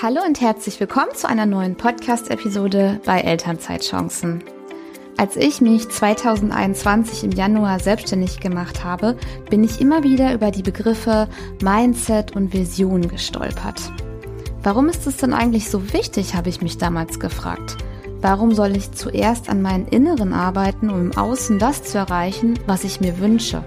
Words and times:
Hallo 0.00 0.20
und 0.24 0.40
herzlich 0.40 0.78
willkommen 0.78 1.12
zu 1.16 1.28
einer 1.28 1.44
neuen 1.44 1.74
Podcast-Episode 1.74 3.00
bei 3.04 3.20
Elternzeitchancen. 3.20 4.44
Als 5.16 5.34
ich 5.34 5.60
mich 5.60 5.88
2021 5.88 7.24
im 7.24 7.32
Januar 7.32 7.80
selbstständig 7.80 8.38
gemacht 8.38 8.84
habe, 8.84 9.16
bin 9.50 9.64
ich 9.64 9.80
immer 9.80 10.04
wieder 10.04 10.32
über 10.34 10.52
die 10.52 10.62
Begriffe 10.62 11.28
Mindset 11.62 12.36
und 12.36 12.52
Vision 12.52 13.08
gestolpert. 13.08 13.90
Warum 14.62 14.88
ist 14.88 15.04
es 15.08 15.16
denn 15.16 15.32
eigentlich 15.32 15.68
so 15.68 15.92
wichtig, 15.92 16.36
habe 16.36 16.48
ich 16.48 16.62
mich 16.62 16.78
damals 16.78 17.18
gefragt. 17.18 17.76
Warum 18.20 18.54
soll 18.54 18.76
ich 18.76 18.92
zuerst 18.92 19.48
an 19.48 19.62
meinen 19.62 19.88
Inneren 19.88 20.32
arbeiten, 20.32 20.90
um 20.90 21.10
im 21.10 21.16
Außen 21.18 21.58
das 21.58 21.82
zu 21.82 21.98
erreichen, 21.98 22.56
was 22.68 22.84
ich 22.84 23.00
mir 23.00 23.18
wünsche? 23.18 23.64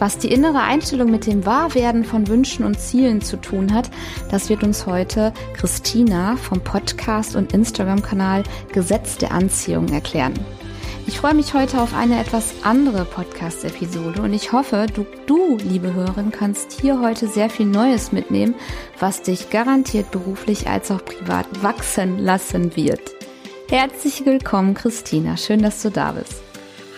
Was 0.00 0.16
die 0.16 0.32
innere 0.32 0.62
Einstellung 0.62 1.10
mit 1.10 1.26
dem 1.26 1.44
Wahrwerden 1.44 2.04
von 2.04 2.26
Wünschen 2.26 2.64
und 2.64 2.80
Zielen 2.80 3.20
zu 3.20 3.36
tun 3.36 3.74
hat, 3.74 3.90
das 4.30 4.48
wird 4.48 4.62
uns 4.62 4.86
heute 4.86 5.34
Christina 5.52 6.36
vom 6.36 6.62
Podcast 6.62 7.36
und 7.36 7.52
Instagram-Kanal 7.52 8.44
Gesetz 8.72 9.18
der 9.18 9.32
Anziehung 9.32 9.90
erklären. 9.90 10.32
Ich 11.06 11.18
freue 11.18 11.34
mich 11.34 11.52
heute 11.52 11.82
auf 11.82 11.92
eine 11.92 12.18
etwas 12.18 12.54
andere 12.62 13.04
Podcast-Episode 13.04 14.22
und 14.22 14.32
ich 14.32 14.52
hoffe, 14.52 14.86
du, 14.94 15.04
du, 15.26 15.58
liebe 15.58 15.92
Hörerin, 15.92 16.30
kannst 16.30 16.80
hier 16.80 17.02
heute 17.02 17.28
sehr 17.28 17.50
viel 17.50 17.66
Neues 17.66 18.10
mitnehmen, 18.10 18.54
was 18.98 19.20
dich 19.20 19.50
garantiert 19.50 20.10
beruflich 20.12 20.66
als 20.66 20.90
auch 20.90 21.04
privat 21.04 21.62
wachsen 21.62 22.18
lassen 22.18 22.74
wird. 22.74 23.02
Herzlich 23.68 24.24
willkommen, 24.24 24.72
Christina. 24.72 25.36
Schön, 25.36 25.60
dass 25.60 25.82
du 25.82 25.90
da 25.90 26.12
bist. 26.12 26.49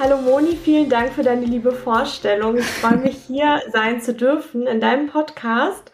Hallo 0.05 0.17
Moni, 0.17 0.57
vielen 0.57 0.89
Dank 0.89 1.13
für 1.13 1.23
deine 1.23 1.47
liebe 1.47 1.71
Vorstellung. 1.71 2.57
Ich 2.57 2.67
freue 2.67 2.97
mich 2.97 3.19
hier 3.29 3.63
sein 3.71 4.01
zu 4.01 4.13
dürfen 4.13 4.67
in 4.67 4.81
deinem 4.81 5.07
Podcast. 5.07 5.93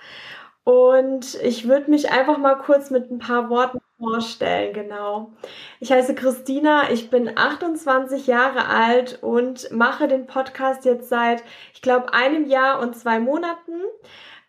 Und 0.64 1.34
ich 1.42 1.68
würde 1.68 1.90
mich 1.90 2.10
einfach 2.10 2.38
mal 2.38 2.54
kurz 2.54 2.88
mit 2.88 3.10
ein 3.10 3.18
paar 3.18 3.50
Worten 3.50 3.80
vorstellen, 3.98 4.72
genau. 4.72 5.32
Ich 5.78 5.92
heiße 5.92 6.14
Christina, 6.14 6.90
ich 6.90 7.10
bin 7.10 7.36
28 7.36 8.26
Jahre 8.26 8.68
alt 8.68 9.22
und 9.22 9.70
mache 9.72 10.08
den 10.08 10.26
Podcast 10.26 10.86
jetzt 10.86 11.10
seit, 11.10 11.44
ich 11.74 11.82
glaube, 11.82 12.14
einem 12.14 12.46
Jahr 12.46 12.80
und 12.80 12.96
zwei 12.96 13.20
Monaten. 13.20 13.82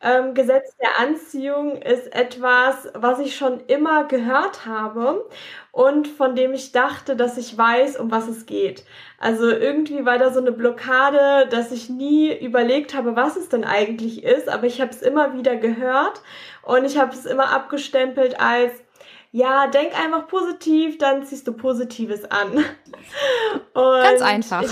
Ähm, 0.01 0.33
Gesetz 0.33 0.77
der 0.77 0.97
Anziehung 0.97 1.81
ist 1.81 2.15
etwas, 2.15 2.89
was 2.93 3.19
ich 3.19 3.35
schon 3.35 3.59
immer 3.67 4.05
gehört 4.05 4.65
habe 4.65 5.25
und 5.73 6.07
von 6.07 6.35
dem 6.35 6.53
ich 6.53 6.71
dachte, 6.71 7.17
dass 7.17 7.37
ich 7.37 7.57
weiß, 7.57 7.97
um 7.97 8.09
was 8.09 8.29
es 8.29 8.45
geht. 8.45 8.85
Also 9.19 9.49
irgendwie 9.49 10.05
war 10.05 10.17
da 10.17 10.31
so 10.31 10.39
eine 10.39 10.53
Blockade, 10.53 11.47
dass 11.49 11.73
ich 11.73 11.89
nie 11.89 12.33
überlegt 12.33 12.93
habe, 12.93 13.17
was 13.17 13.35
es 13.35 13.49
denn 13.49 13.65
eigentlich 13.65 14.23
ist, 14.23 14.47
aber 14.47 14.67
ich 14.67 14.79
habe 14.79 14.91
es 14.91 15.01
immer 15.01 15.33
wieder 15.33 15.57
gehört 15.57 16.21
und 16.63 16.85
ich 16.85 16.97
habe 16.97 17.13
es 17.13 17.25
immer 17.25 17.49
abgestempelt 17.49 18.39
als 18.39 18.71
ja, 19.31 19.67
denk 19.67 19.99
einfach 19.99 20.27
positiv, 20.27 20.97
dann 20.97 21.23
ziehst 21.23 21.47
du 21.47 21.53
Positives 21.53 22.25
an. 22.31 22.51
Und 23.73 24.03
Ganz 24.03 24.21
einfach. 24.21 24.63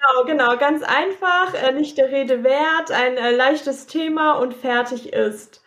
Genau, 0.00 0.24
genau, 0.24 0.56
ganz 0.56 0.82
einfach, 0.82 1.54
äh, 1.54 1.72
nicht 1.72 1.98
der 1.98 2.10
Rede 2.10 2.42
wert, 2.42 2.90
ein 2.90 3.16
äh, 3.16 3.32
leichtes 3.32 3.86
Thema 3.86 4.32
und 4.34 4.54
fertig 4.54 5.12
ist. 5.12 5.62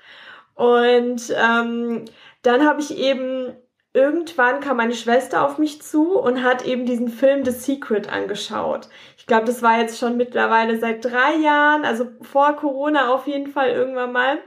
Und 0.55 1.33
ähm, 1.37 2.05
dann 2.43 2.65
habe 2.67 2.81
ich 2.81 2.97
eben 2.97 3.55
irgendwann 3.93 4.59
kam 4.59 4.77
meine 4.77 4.95
Schwester 4.95 5.45
auf 5.45 5.59
mich 5.59 5.81
zu 5.83 6.17
und 6.19 6.43
hat 6.43 6.65
eben 6.65 6.85
diesen 6.85 7.09
Film 7.09 7.45
The 7.45 7.51
Secret 7.51 8.11
angeschaut. 8.11 8.89
Ich 9.17 9.27
glaube, 9.27 9.45
das 9.45 9.61
war 9.61 9.79
jetzt 9.79 9.99
schon 9.99 10.17
mittlerweile 10.17 10.79
seit 10.79 11.05
drei 11.05 11.35
Jahren, 11.35 11.85
also 11.85 12.07
vor 12.21 12.55
Corona 12.55 13.13
auf 13.13 13.27
jeden 13.27 13.47
Fall 13.51 13.69
irgendwann 13.69 14.11
mal. 14.11 14.39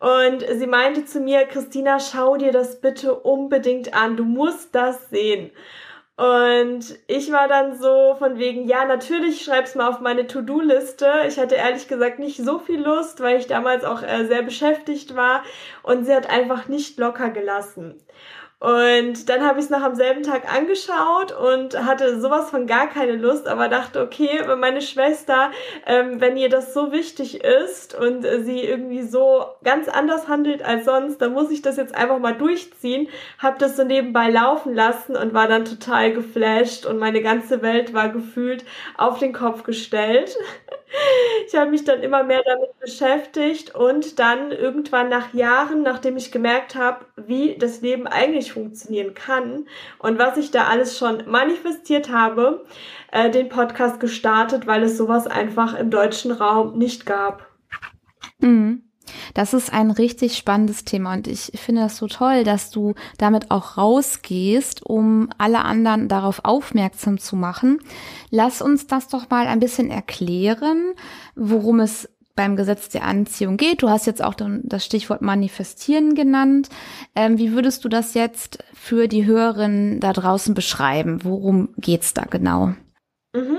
Und 0.00 0.44
sie 0.58 0.66
meinte 0.66 1.04
zu 1.04 1.20
mir, 1.20 1.44
Christina, 1.46 2.00
schau 2.00 2.36
dir 2.36 2.50
das 2.52 2.80
bitte 2.80 3.14
unbedingt 3.14 3.94
an. 3.94 4.16
Du 4.16 4.24
musst 4.24 4.74
das 4.74 5.10
sehen. 5.10 5.52
Und 6.16 6.98
ich 7.06 7.32
war 7.32 7.48
dann 7.48 7.78
so 7.80 8.14
von 8.18 8.38
wegen, 8.38 8.68
ja, 8.68 8.84
natürlich 8.84 9.42
schreib's 9.42 9.74
mal 9.74 9.88
auf 9.88 10.00
meine 10.00 10.26
To-Do-Liste. 10.26 11.10
Ich 11.26 11.38
hatte 11.38 11.54
ehrlich 11.54 11.88
gesagt 11.88 12.18
nicht 12.18 12.36
so 12.36 12.58
viel 12.58 12.82
Lust, 12.82 13.20
weil 13.20 13.38
ich 13.38 13.46
damals 13.46 13.84
auch 13.84 14.02
äh, 14.02 14.26
sehr 14.26 14.42
beschäftigt 14.42 15.16
war 15.16 15.42
und 15.82 16.04
sie 16.04 16.14
hat 16.14 16.28
einfach 16.28 16.68
nicht 16.68 16.98
locker 16.98 17.30
gelassen. 17.30 17.98
Und 18.62 19.28
dann 19.28 19.44
habe 19.44 19.58
ich 19.58 19.64
es 19.64 19.70
noch 19.72 19.82
am 19.82 19.96
selben 19.96 20.22
Tag 20.22 20.42
angeschaut 20.54 21.32
und 21.32 21.84
hatte 21.84 22.20
sowas 22.20 22.48
von 22.48 22.68
gar 22.68 22.86
keine 22.86 23.16
Lust, 23.16 23.48
aber 23.48 23.66
dachte, 23.66 24.00
okay, 24.00 24.40
meine 24.56 24.82
Schwester, 24.82 25.50
ähm, 25.84 26.20
wenn 26.20 26.36
ihr 26.36 26.48
das 26.48 26.72
so 26.72 26.92
wichtig 26.92 27.42
ist 27.42 27.92
und 27.98 28.22
sie 28.22 28.60
irgendwie 28.60 29.02
so 29.02 29.46
ganz 29.64 29.88
anders 29.88 30.28
handelt 30.28 30.64
als 30.64 30.84
sonst, 30.84 31.20
dann 31.20 31.32
muss 31.32 31.50
ich 31.50 31.62
das 31.62 31.76
jetzt 31.76 31.96
einfach 31.96 32.20
mal 32.20 32.34
durchziehen. 32.34 33.08
Hab 33.40 33.58
das 33.58 33.76
so 33.76 33.82
nebenbei 33.82 34.30
laufen 34.30 34.76
lassen 34.76 35.16
und 35.16 35.34
war 35.34 35.48
dann 35.48 35.64
total 35.64 36.12
geflasht 36.12 36.86
und 36.86 36.98
meine 36.98 37.20
ganze 37.20 37.62
Welt 37.62 37.94
war 37.94 38.10
gefühlt 38.10 38.64
auf 38.96 39.18
den 39.18 39.32
Kopf 39.32 39.64
gestellt. 39.64 40.36
ich 41.46 41.54
habe 41.54 41.70
mich 41.70 41.84
dann 41.84 42.02
immer 42.02 42.22
mehr 42.22 42.42
damit 42.44 42.78
beschäftigt 42.80 43.74
und 43.74 44.18
dann 44.18 44.52
irgendwann 44.52 45.08
nach 45.08 45.32
Jahren, 45.34 45.82
nachdem 45.82 46.16
ich 46.16 46.32
gemerkt 46.32 46.74
habe, 46.74 47.06
wie 47.16 47.56
das 47.58 47.80
Leben 47.80 48.06
eigentlich 48.06 48.52
funktionieren 48.52 49.14
kann 49.14 49.66
und 49.98 50.18
was 50.18 50.36
ich 50.36 50.50
da 50.50 50.64
alles 50.64 50.98
schon 50.98 51.24
manifestiert 51.26 52.10
habe, 52.10 52.64
äh, 53.10 53.30
den 53.30 53.48
Podcast 53.48 54.00
gestartet, 54.00 54.66
weil 54.66 54.82
es 54.82 54.96
sowas 54.96 55.26
einfach 55.26 55.78
im 55.78 55.90
deutschen 55.90 56.32
Raum 56.32 56.78
nicht 56.78 57.06
gab. 57.06 57.46
Mhm. 58.38 58.91
Das 59.34 59.54
ist 59.54 59.72
ein 59.72 59.90
richtig 59.90 60.36
spannendes 60.36 60.84
Thema 60.84 61.14
und 61.14 61.26
ich 61.26 61.52
finde 61.54 61.82
das 61.82 61.96
so 61.96 62.06
toll, 62.06 62.44
dass 62.44 62.70
du 62.70 62.94
damit 63.18 63.50
auch 63.50 63.76
rausgehst, 63.76 64.84
um 64.84 65.28
alle 65.38 65.64
anderen 65.64 66.08
darauf 66.08 66.44
aufmerksam 66.44 67.18
zu 67.18 67.36
machen. 67.36 67.78
Lass 68.30 68.62
uns 68.62 68.86
das 68.86 69.08
doch 69.08 69.30
mal 69.30 69.46
ein 69.46 69.60
bisschen 69.60 69.90
erklären, 69.90 70.92
worum 71.34 71.80
es 71.80 72.08
beim 72.34 72.56
Gesetz 72.56 72.88
der 72.88 73.04
Anziehung 73.04 73.56
geht. 73.56 73.82
Du 73.82 73.90
hast 73.90 74.06
jetzt 74.06 74.22
auch 74.22 74.34
das 74.36 74.84
Stichwort 74.84 75.22
manifestieren 75.22 76.14
genannt. 76.14 76.68
Ähm, 77.14 77.38
wie 77.38 77.52
würdest 77.52 77.84
du 77.84 77.88
das 77.88 78.14
jetzt 78.14 78.64
für 78.72 79.08
die 79.08 79.26
Hörerinnen 79.26 80.00
da 80.00 80.12
draußen 80.12 80.54
beschreiben? 80.54 81.24
Worum 81.24 81.74
geht's 81.76 82.14
da 82.14 82.22
genau? 82.22 82.74
Mhm. 83.34 83.58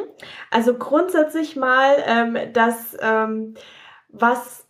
Also 0.50 0.76
grundsätzlich 0.76 1.56
mal, 1.56 1.96
ähm, 2.06 2.38
dass 2.54 2.98
ähm, 3.00 3.56
was 4.10 4.63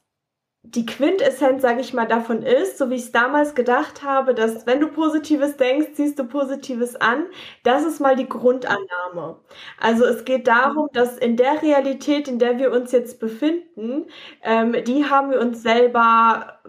die 0.65 0.85
Quintessenz, 0.85 1.61
sage 1.61 1.81
ich 1.81 1.93
mal, 1.93 2.07
davon 2.07 2.41
ist, 2.41 2.77
so 2.77 2.89
wie 2.89 2.95
ich 2.95 3.03
es 3.03 3.11
damals 3.11 3.53
gedacht 3.53 4.01
habe, 4.01 4.33
dass 4.33 4.65
wenn 4.65 4.79
du 4.79 4.87
Positives 4.87 5.57
denkst, 5.57 5.89
ziehst 5.93 6.17
du 6.17 6.23
Positives 6.23 6.95
an. 6.95 7.25
Das 7.63 7.85
ist 7.85 7.99
mal 7.99 8.15
die 8.15 8.29
Grundannahme. 8.29 9.37
Also 9.77 10.05
es 10.05 10.23
geht 10.23 10.47
darum, 10.47 10.87
dass 10.93 11.17
in 11.17 11.35
der 11.35 11.61
Realität, 11.61 12.29
in 12.29 12.39
der 12.39 12.59
wir 12.59 12.71
uns 12.71 12.93
jetzt 12.93 13.19
befinden, 13.19 14.05
ähm, 14.41 14.75
die 14.85 15.03
haben 15.05 15.31
wir 15.31 15.41
uns 15.41 15.61
selber 15.61 16.59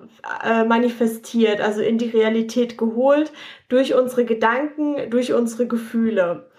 äh, 0.45 0.65
manifestiert, 0.65 1.61
also 1.61 1.81
in 1.81 1.97
die 1.97 2.11
Realität 2.11 2.77
geholt 2.77 3.33
durch 3.69 3.95
unsere 3.95 4.25
Gedanken, 4.25 5.09
durch 5.09 5.33
unsere 5.33 5.69
Gefühle. 5.69 6.51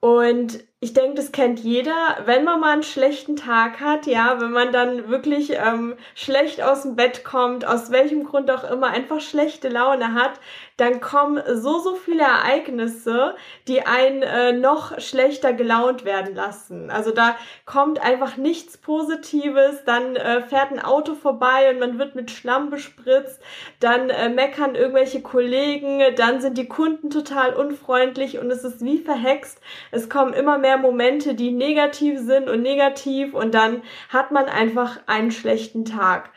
Und 0.00 0.62
ich 0.84 0.92
denke, 0.92 1.14
das 1.14 1.32
kennt 1.32 1.60
jeder, 1.60 2.18
wenn 2.26 2.44
man 2.44 2.60
mal 2.60 2.72
einen 2.74 2.82
schlechten 2.82 3.36
Tag 3.36 3.80
hat, 3.80 4.04
ja, 4.04 4.38
wenn 4.38 4.50
man 4.50 4.70
dann 4.70 5.08
wirklich 5.08 5.52
ähm, 5.52 5.96
schlecht 6.14 6.62
aus 6.62 6.82
dem 6.82 6.94
Bett 6.94 7.24
kommt, 7.24 7.66
aus 7.66 7.90
welchem 7.90 8.24
Grund 8.24 8.50
auch 8.50 8.70
immer, 8.70 8.88
einfach 8.88 9.22
schlechte 9.22 9.70
Laune 9.70 10.12
hat, 10.12 10.32
dann 10.76 11.00
kommen 11.00 11.40
so, 11.54 11.78
so 11.78 11.94
viele 11.94 12.24
Ereignisse, 12.24 13.34
die 13.66 13.86
einen 13.86 14.22
äh, 14.22 14.52
noch 14.52 15.00
schlechter 15.00 15.54
gelaunt 15.54 16.04
werden 16.04 16.34
lassen. 16.34 16.90
Also 16.90 17.12
da 17.12 17.36
kommt 17.64 18.00
einfach 18.02 18.36
nichts 18.36 18.76
Positives, 18.76 19.84
dann 19.86 20.16
äh, 20.16 20.42
fährt 20.42 20.70
ein 20.70 20.84
Auto 20.84 21.14
vorbei 21.14 21.70
und 21.70 21.78
man 21.78 21.98
wird 21.98 22.14
mit 22.14 22.30
Schlamm 22.30 22.68
bespritzt, 22.68 23.40
dann 23.80 24.10
äh, 24.10 24.28
meckern 24.28 24.74
irgendwelche 24.74 25.22
Kollegen, 25.22 26.02
dann 26.16 26.42
sind 26.42 26.58
die 26.58 26.68
Kunden 26.68 27.08
total 27.08 27.54
unfreundlich 27.54 28.38
und 28.38 28.50
es 28.50 28.64
ist 28.64 28.84
wie 28.84 28.98
verhext. 28.98 29.60
Es 29.90 30.10
kommen 30.10 30.34
immer 30.34 30.58
mehr 30.58 30.73
Momente, 30.78 31.34
die 31.34 31.50
negativ 31.50 32.20
sind 32.20 32.48
und 32.48 32.62
negativ 32.62 33.34
und 33.34 33.54
dann 33.54 33.82
hat 34.08 34.30
man 34.30 34.46
einfach 34.46 35.00
einen 35.06 35.30
schlechten 35.30 35.84
Tag. 35.84 36.30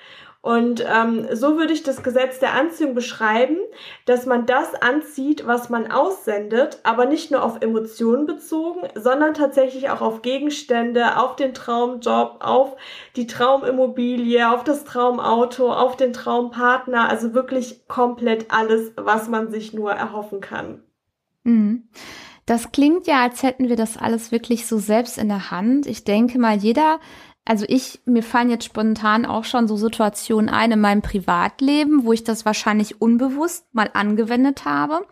Und 0.47 0.85
ähm, 0.89 1.27
so 1.33 1.57
würde 1.57 1.73
ich 1.73 1.83
das 1.83 2.03
Gesetz 2.03 2.39
der 2.39 2.53
Anziehung 2.53 2.93
beschreiben, 2.93 3.57
dass 4.05 4.25
man 4.25 4.45
das 4.45 4.75
anzieht, 4.75 5.45
was 5.45 5.69
man 5.69 5.91
aussendet, 5.91 6.79
aber 6.83 7.05
nicht 7.05 7.31
nur 7.31 7.43
auf 7.43 7.61
Emotionen 7.61 8.25
bezogen, 8.25 8.87
sondern 8.95 9.33
tatsächlich 9.33 9.89
auch 9.89 9.99
auf 9.99 10.21
Gegenstände, 10.21 11.17
auf 11.17 11.35
den 11.35 11.53
Traumjob, 11.53 12.37
auf 12.39 12.77
die 13.17 13.27
Traumimmobilie, 13.27 14.49
auf 14.49 14.63
das 14.63 14.85
Traumauto, 14.85 15.73
auf 15.73 15.97
den 15.97 16.13
Traumpartner, 16.13 17.09
also 17.09 17.33
wirklich 17.33 17.85
komplett 17.89 18.45
alles, 18.49 18.93
was 18.95 19.27
man 19.27 19.51
sich 19.51 19.73
nur 19.73 19.91
erhoffen 19.91 20.39
kann. 20.39 20.81
Mhm. 21.43 21.89
Das 22.47 22.71
klingt 22.71 23.05
ja, 23.05 23.21
als 23.21 23.43
hätten 23.43 23.69
wir 23.69 23.75
das 23.75 23.97
alles 23.97 24.31
wirklich 24.31 24.65
so 24.65 24.79
selbst 24.79 25.19
in 25.19 25.27
der 25.27 25.51
Hand. 25.51 25.85
Ich 25.85 26.03
denke 26.03 26.39
mal, 26.39 26.57
jeder 26.57 26.99
Also 27.49 27.65
ich, 27.69 28.01
mir 28.05 28.23
fallen 28.23 28.49
jetzt 28.49 28.65
spontan 28.65 29.25
auch 29.25 29.45
schon 29.45 29.69
so 29.69 29.77
Situationen 29.77 30.49
ein 30.49 30.73
in 30.73 30.81
meinem 30.81 31.01
Privatleben, 31.01 32.03
wo 32.03 32.11
ich 32.11 32.25
das 32.25 32.45
wahrscheinlich 32.45 33.01
unbewusst 33.01 33.65
mal 33.73 33.89
angewendet 33.93 34.65
habe. 34.65 35.05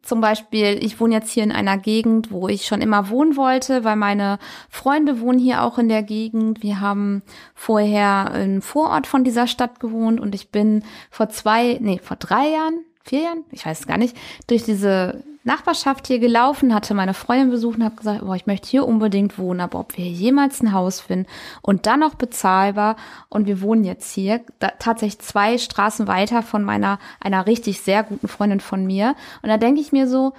Zum 0.00 0.22
Beispiel, 0.22 0.78
ich 0.82 1.00
wohne 1.00 1.14
jetzt 1.14 1.30
hier 1.30 1.42
in 1.42 1.52
einer 1.52 1.76
Gegend, 1.76 2.30
wo 2.30 2.48
ich 2.48 2.64
schon 2.64 2.80
immer 2.80 3.10
wohnen 3.10 3.36
wollte, 3.36 3.84
weil 3.84 3.96
meine 3.96 4.38
Freunde 4.70 5.20
wohnen 5.20 5.38
hier 5.38 5.62
auch 5.62 5.76
in 5.76 5.88
der 5.90 6.02
Gegend. 6.02 6.62
Wir 6.62 6.80
haben 6.80 7.22
vorher 7.54 8.32
im 8.34 8.62
Vorort 8.62 9.06
von 9.06 9.22
dieser 9.22 9.46
Stadt 9.46 9.78
gewohnt 9.78 10.18
und 10.18 10.34
ich 10.34 10.50
bin 10.50 10.82
vor 11.10 11.28
zwei, 11.28 11.76
nee, 11.80 12.00
vor 12.02 12.16
drei 12.16 12.48
Jahren, 12.50 12.84
vier 13.04 13.20
Jahren, 13.20 13.44
ich 13.50 13.66
weiß 13.66 13.80
es 13.80 13.86
gar 13.86 13.98
nicht, 13.98 14.16
durch 14.46 14.64
diese 14.64 15.22
Nachbarschaft 15.46 16.08
hier 16.08 16.18
gelaufen, 16.18 16.74
hatte 16.74 16.92
meine 16.92 17.14
Freundin 17.14 17.50
besucht 17.50 17.78
und 17.78 17.84
habe 17.84 17.94
gesagt, 17.94 18.20
boah, 18.20 18.34
ich 18.34 18.46
möchte 18.46 18.68
hier 18.68 18.86
unbedingt 18.86 19.38
wohnen, 19.38 19.60
aber 19.60 19.78
ob 19.78 19.96
wir 19.96 20.04
jemals 20.04 20.60
ein 20.60 20.72
Haus 20.72 21.00
finden 21.00 21.26
und 21.62 21.86
dann 21.86 22.00
noch 22.00 22.16
bezahlbar. 22.16 22.96
Und 23.28 23.46
wir 23.46 23.60
wohnen 23.60 23.84
jetzt 23.84 24.12
hier, 24.12 24.40
da, 24.58 24.72
tatsächlich 24.78 25.20
zwei 25.20 25.56
Straßen 25.56 26.08
weiter 26.08 26.42
von 26.42 26.64
meiner, 26.64 26.98
einer 27.20 27.46
richtig 27.46 27.80
sehr 27.80 28.02
guten 28.02 28.26
Freundin 28.26 28.60
von 28.60 28.84
mir. 28.84 29.14
Und 29.40 29.48
da 29.48 29.56
denke 29.56 29.80
ich 29.80 29.92
mir 29.92 30.08
so, 30.08 30.32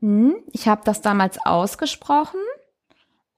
hm, 0.00 0.36
ich 0.52 0.68
habe 0.68 0.82
das 0.84 1.02
damals 1.02 1.44
ausgesprochen, 1.44 2.40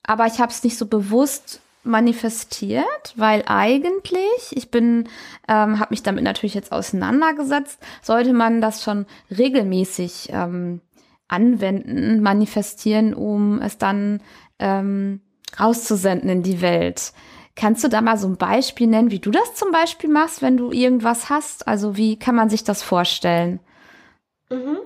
aber 0.02 0.26
ich 0.26 0.38
habe 0.38 0.52
es 0.52 0.62
nicht 0.62 0.76
so 0.76 0.84
bewusst 0.86 1.62
manifestiert, 1.82 3.14
weil 3.16 3.42
eigentlich, 3.46 4.50
ich 4.50 4.70
bin, 4.70 5.08
ähm, 5.48 5.80
habe 5.80 5.90
mich 5.90 6.02
damit 6.02 6.24
natürlich 6.24 6.54
jetzt 6.54 6.72
auseinandergesetzt, 6.72 7.78
sollte 8.02 8.34
man 8.34 8.60
das 8.60 8.82
schon 8.82 9.06
regelmäßig 9.30 10.28
ähm, 10.30 10.82
anwenden, 11.30 12.22
manifestieren, 12.22 13.14
um 13.14 13.60
es 13.60 13.78
dann 13.78 14.22
ähm, 14.58 15.20
rauszusenden 15.58 16.28
in 16.28 16.42
die 16.42 16.60
Welt. 16.60 17.12
Kannst 17.56 17.84
du 17.84 17.88
da 17.88 18.00
mal 18.00 18.16
so 18.16 18.28
ein 18.28 18.36
Beispiel 18.36 18.86
nennen, 18.86 19.10
wie 19.10 19.18
du 19.18 19.30
das 19.30 19.54
zum 19.54 19.70
Beispiel 19.70 20.08
machst, 20.08 20.40
wenn 20.40 20.56
du 20.56 20.70
irgendwas 20.72 21.28
hast? 21.28 21.68
Also 21.68 21.96
wie 21.96 22.18
kann 22.18 22.34
man 22.34 22.48
sich 22.48 22.64
das 22.64 22.82
vorstellen? 22.82 23.60
Mhm. 24.50 24.78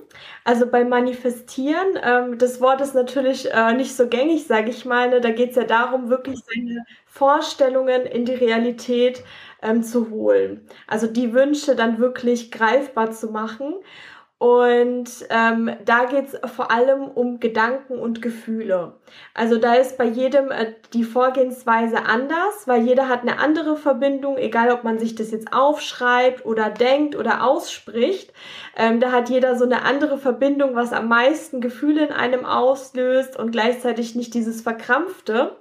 Also 0.43 0.67
beim 0.67 0.89
Manifestieren, 0.89 1.99
ähm, 2.03 2.37
das 2.37 2.61
Wort 2.61 2.81
ist 2.81 2.93
natürlich 2.93 3.51
äh, 3.51 3.73
nicht 3.73 3.95
so 3.95 4.07
gängig, 4.07 4.45
sage 4.45 4.69
ich 4.69 4.85
mal. 4.85 5.09
Ne? 5.09 5.21
Da 5.21 5.31
geht 5.31 5.51
es 5.51 5.55
ja 5.55 5.63
darum, 5.63 6.09
wirklich 6.09 6.39
seine 6.45 6.85
Vorstellungen 7.07 8.05
in 8.05 8.25
die 8.25 8.33
Realität 8.35 9.23
ähm, 9.63 9.81
zu 9.81 10.09
holen. 10.11 10.67
Also 10.85 11.07
die 11.07 11.33
Wünsche 11.33 11.75
dann 11.75 11.97
wirklich 11.97 12.51
greifbar 12.51 13.11
zu 13.11 13.31
machen. 13.31 13.73
Und 14.37 15.09
ähm, 15.29 15.71
da 15.85 16.05
geht 16.05 16.25
es 16.27 16.51
vor 16.51 16.69
allem 16.69 17.05
um 17.05 17.39
Gedanken 17.39 17.97
und 17.97 18.21
Gefühle. 18.21 18.97
Also 19.33 19.57
da 19.57 19.75
ist 19.75 19.97
bei 19.97 20.03
jedem 20.03 20.51
äh, 20.51 20.73
die 20.93 21.05
Vorgehensweise 21.05 22.03
anders, 22.05 22.67
weil 22.67 22.81
jeder 22.81 23.07
hat 23.07 23.21
eine 23.21 23.39
andere 23.39 23.77
Verbindung, 23.77 24.37
egal 24.37 24.71
ob 24.71 24.83
man 24.83 24.99
sich 24.99 25.15
das 25.15 25.31
jetzt 25.31 25.53
aufschreibt 25.53 26.45
oder 26.45 26.69
denkt 26.69 27.15
oder 27.15 27.45
ausspricht. 27.45 28.33
Ähm, 28.75 28.99
da 28.99 29.13
hat 29.13 29.29
jeder 29.29 29.55
so 29.55 29.63
eine 29.63 29.83
andere 29.83 30.17
Verbindung, 30.17 30.75
was 30.75 30.91
am 30.91 31.07
meisten 31.07 31.61
Gefühle 31.61 32.05
in 32.05 32.11
einem 32.11 32.43
auslöst 32.43 33.39
und 33.39 33.51
gleichzeitig 33.51 34.15
nicht 34.15 34.33
dieses 34.33 34.59
Verkrampfte. 34.59 35.55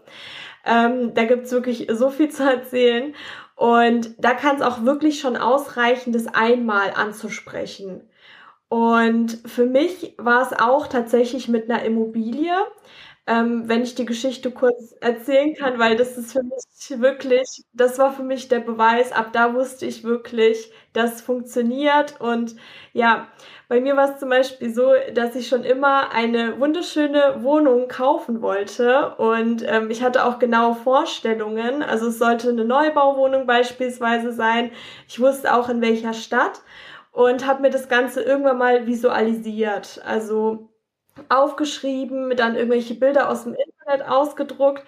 Ähm, 0.66 1.14
da 1.14 1.24
gibt's 1.24 1.52
wirklich 1.52 1.86
so 1.92 2.10
viel 2.10 2.30
zu 2.30 2.42
erzählen. 2.42 3.14
Und 3.54 4.16
da 4.18 4.34
kann 4.34 4.56
es 4.56 4.62
auch 4.62 4.82
wirklich 4.82 5.20
schon 5.20 5.36
ausreichen, 5.36 6.12
das 6.12 6.26
einmal 6.26 6.92
anzusprechen. 6.96 8.02
Und 8.74 9.38
für 9.46 9.66
mich 9.66 10.14
war 10.18 10.42
es 10.42 10.52
auch 10.52 10.88
tatsächlich 10.88 11.46
mit 11.46 11.70
einer 11.70 11.84
Immobilie. 11.84 12.52
Ähm, 13.24 13.68
wenn 13.68 13.84
ich 13.84 13.94
die 13.94 14.04
Geschichte 14.04 14.50
kurz 14.50 14.96
erzählen 15.00 15.54
kann, 15.54 15.78
weil 15.78 15.94
das 15.94 16.18
ist 16.18 16.32
für 16.32 16.42
mich 16.42 17.00
wirklich, 17.00 17.64
das 17.72 18.00
war 18.00 18.12
für 18.12 18.24
mich 18.24 18.48
der 18.48 18.58
Beweis. 18.58 19.12
Ab 19.12 19.28
da 19.32 19.54
wusste 19.54 19.86
ich 19.86 20.02
wirklich, 20.02 20.72
das 20.92 21.22
funktioniert. 21.22 22.20
Und 22.20 22.56
ja, 22.92 23.28
bei 23.68 23.80
mir 23.80 23.96
war 23.96 24.12
es 24.12 24.18
zum 24.18 24.28
Beispiel 24.30 24.74
so, 24.74 24.90
dass 25.14 25.36
ich 25.36 25.46
schon 25.46 25.62
immer 25.62 26.12
eine 26.12 26.58
wunderschöne 26.58 27.44
Wohnung 27.44 27.86
kaufen 27.86 28.42
wollte. 28.42 29.14
Und 29.18 29.64
ähm, 29.68 29.88
ich 29.88 30.02
hatte 30.02 30.24
auch 30.24 30.40
genaue 30.40 30.74
Vorstellungen. 30.74 31.84
Also 31.84 32.08
es 32.08 32.18
sollte 32.18 32.48
eine 32.48 32.64
Neubauwohnung 32.64 33.46
beispielsweise 33.46 34.32
sein. 34.32 34.72
Ich 35.06 35.20
wusste 35.20 35.54
auch 35.54 35.68
in 35.68 35.80
welcher 35.80 36.12
Stadt 36.12 36.60
und 37.14 37.46
habe 37.46 37.62
mir 37.62 37.70
das 37.70 37.88
Ganze 37.88 38.22
irgendwann 38.22 38.58
mal 38.58 38.86
visualisiert. 38.86 40.02
Also 40.04 40.68
aufgeschrieben, 41.28 42.36
dann 42.36 42.56
irgendwelche 42.56 42.94
Bilder 42.94 43.30
aus 43.30 43.44
dem 43.44 43.54
Internet 43.54 44.06
ausgedruckt 44.08 44.84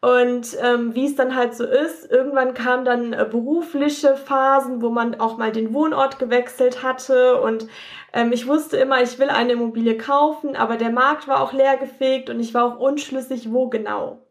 und 0.00 0.56
ähm, 0.62 0.94
wie 0.94 1.06
es 1.06 1.16
dann 1.16 1.34
halt 1.34 1.56
so 1.56 1.64
ist, 1.64 2.08
irgendwann 2.08 2.54
kamen 2.54 2.84
dann 2.84 3.12
äh, 3.12 3.26
berufliche 3.28 4.16
Phasen, 4.16 4.80
wo 4.80 4.90
man 4.90 5.18
auch 5.18 5.38
mal 5.38 5.50
den 5.50 5.74
Wohnort 5.74 6.20
gewechselt 6.20 6.84
hatte. 6.84 7.40
Und 7.40 7.66
ähm, 8.12 8.30
ich 8.30 8.46
wusste 8.46 8.76
immer, 8.76 9.02
ich 9.02 9.18
will 9.18 9.28
eine 9.28 9.54
Immobilie 9.54 9.96
kaufen, 9.96 10.54
aber 10.54 10.76
der 10.76 10.90
Markt 10.90 11.26
war 11.26 11.40
auch 11.40 11.52
leergefegt 11.52 12.30
und 12.30 12.38
ich 12.38 12.54
war 12.54 12.64
auch 12.64 12.78
unschlüssig, 12.78 13.52
wo 13.52 13.68
genau. 13.68 14.22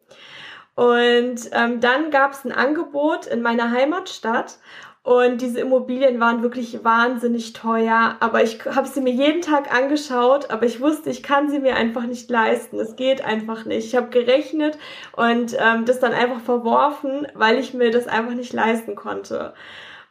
Und 0.76 1.50
ähm, 1.52 1.82
dann 1.82 2.12
gab 2.12 2.32
es 2.32 2.46
ein 2.46 2.54
Angebot 2.54 3.26
in 3.26 3.42
meiner 3.42 3.72
Heimatstadt 3.72 4.60
und 5.08 5.40
diese 5.40 5.62
Immobilien 5.62 6.20
waren 6.20 6.44
wirklich 6.44 6.84
wahnsinnig 6.84 7.54
teuer, 7.54 8.18
aber 8.20 8.44
ich 8.44 8.66
habe 8.66 8.90
sie 8.90 9.00
mir 9.00 9.14
jeden 9.14 9.42
Tag 9.42 9.74
angeschaut, 9.74 10.52
aber 10.52 10.66
ich 10.66 10.82
wusste, 10.82 11.10
ich 11.10 11.24
kann 11.24 11.50
sie 11.50 11.60
mir 11.60 11.78
einfach 11.78 12.04
nicht 12.04 12.30
leisten. 12.30 12.78
Es 12.78 12.98
geht 12.98 13.24
einfach 13.24 13.64
nicht. 13.64 13.86
Ich 13.86 13.96
habe 13.96 14.10
gerechnet 14.10 14.78
und 15.16 15.56
ähm, 15.58 15.86
das 15.86 16.02
dann 16.02 16.12
einfach 16.12 16.42
verworfen, 16.42 17.26
weil 17.36 17.58
ich 17.58 17.74
mir 17.74 17.90
das 17.90 18.06
einfach 18.08 18.34
nicht 18.34 18.52
leisten 18.52 18.96
konnte. 18.98 19.54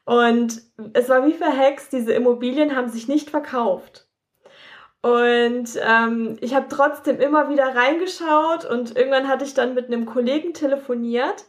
Und 0.06 0.62
es 0.94 1.10
war 1.10 1.26
wie 1.26 1.34
verhext, 1.34 1.92
diese 1.92 2.14
Immobilien 2.14 2.74
haben 2.74 2.88
sich 2.88 3.06
nicht 3.06 3.28
verkauft. 3.28 4.08
Und 5.02 5.78
ähm, 5.86 6.38
ich 6.40 6.54
habe 6.54 6.68
trotzdem 6.70 7.20
immer 7.20 7.50
wieder 7.50 7.76
reingeschaut 7.76 8.64
und 8.64 8.96
irgendwann 8.96 9.28
hatte 9.28 9.44
ich 9.44 9.52
dann 9.52 9.74
mit 9.74 9.88
einem 9.88 10.06
Kollegen 10.06 10.54
telefoniert 10.54 11.44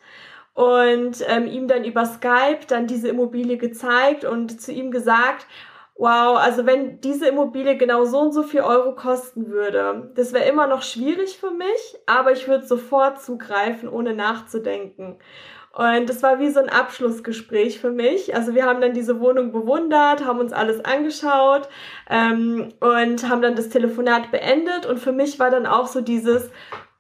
und 0.58 1.24
ähm, 1.28 1.46
ihm 1.46 1.68
dann 1.68 1.84
über 1.84 2.04
Skype 2.08 2.66
dann 2.68 2.88
diese 2.88 3.10
Immobilie 3.10 3.58
gezeigt 3.58 4.26
und 4.26 4.60
zu 4.60 4.72
ihm 4.72 4.90
gesagt, 4.90 5.46
wow, 5.94 6.36
also 6.36 6.66
wenn 6.66 7.00
diese 7.00 7.28
Immobilie 7.28 7.78
genau 7.78 8.06
so 8.06 8.18
und 8.22 8.32
so 8.32 8.42
viel 8.42 8.62
Euro 8.62 8.96
kosten 8.96 9.52
würde, 9.52 10.12
das 10.16 10.34
wäre 10.34 10.50
immer 10.50 10.66
noch 10.66 10.82
schwierig 10.82 11.38
für 11.38 11.52
mich, 11.52 12.00
aber 12.08 12.32
ich 12.32 12.48
würde 12.48 12.66
sofort 12.66 13.22
zugreifen, 13.22 13.88
ohne 13.88 14.16
nachzudenken. 14.16 15.20
Und 15.74 16.10
das 16.10 16.24
war 16.24 16.40
wie 16.40 16.50
so 16.50 16.60
ein 16.60 16.70
Abschlussgespräch 16.70 17.80
für 17.80 17.92
mich. 17.92 18.34
Also 18.34 18.56
wir 18.56 18.66
haben 18.66 18.82
dann 18.82 18.96
diese 18.96 19.20
Wohnung 19.20 19.52
bewundert, 19.52 20.26
haben 20.26 20.40
uns 20.40 20.54
alles 20.54 20.84
angeschaut 20.84 21.70
ähm, 22.10 22.70
und 22.80 23.30
haben 23.30 23.44
dann 23.44 23.56
das 23.56 23.70
Telefonat 23.70 24.32
beendet. 24.32 24.88
Und 24.88 24.98
für 24.98 25.12
mich 25.12 25.38
war 25.38 25.52
dann 25.52 25.68
auch 25.68 25.86
so 25.86 26.02
dieses, 26.02 26.50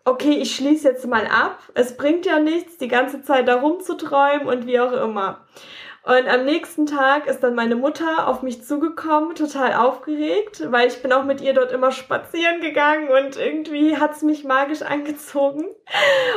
okay, 0.07 0.37
ich 0.37 0.55
schließe 0.55 0.87
jetzt 0.87 1.05
mal 1.05 1.27
ab. 1.27 1.59
Es 1.73 1.97
bringt 1.97 2.25
ja 2.25 2.39
nichts, 2.39 2.77
die 2.77 2.87
ganze 2.87 3.21
Zeit 3.23 3.47
da 3.47 3.59
rumzuträumen 3.59 4.47
und 4.47 4.65
wie 4.65 4.79
auch 4.79 4.93
immer. 4.93 5.45
Und 6.03 6.25
am 6.29 6.45
nächsten 6.45 6.85
Tag 6.85 7.27
ist 7.27 7.41
dann 7.41 7.53
meine 7.53 7.75
Mutter 7.75 8.29
auf 8.29 8.41
mich 8.41 8.63
zugekommen, 8.63 9.35
total 9.35 9.73
aufgeregt, 9.73 10.71
weil 10.71 10.87
ich 10.87 11.01
bin 11.01 11.11
auch 11.11 11.25
mit 11.25 11.41
ihr 11.41 11.53
dort 11.53 11.73
immer 11.73 11.91
spazieren 11.91 12.61
gegangen 12.61 13.09
und 13.09 13.35
irgendwie 13.35 13.97
hat 13.97 14.15
es 14.15 14.21
mich 14.21 14.45
magisch 14.45 14.81
angezogen. 14.81 15.65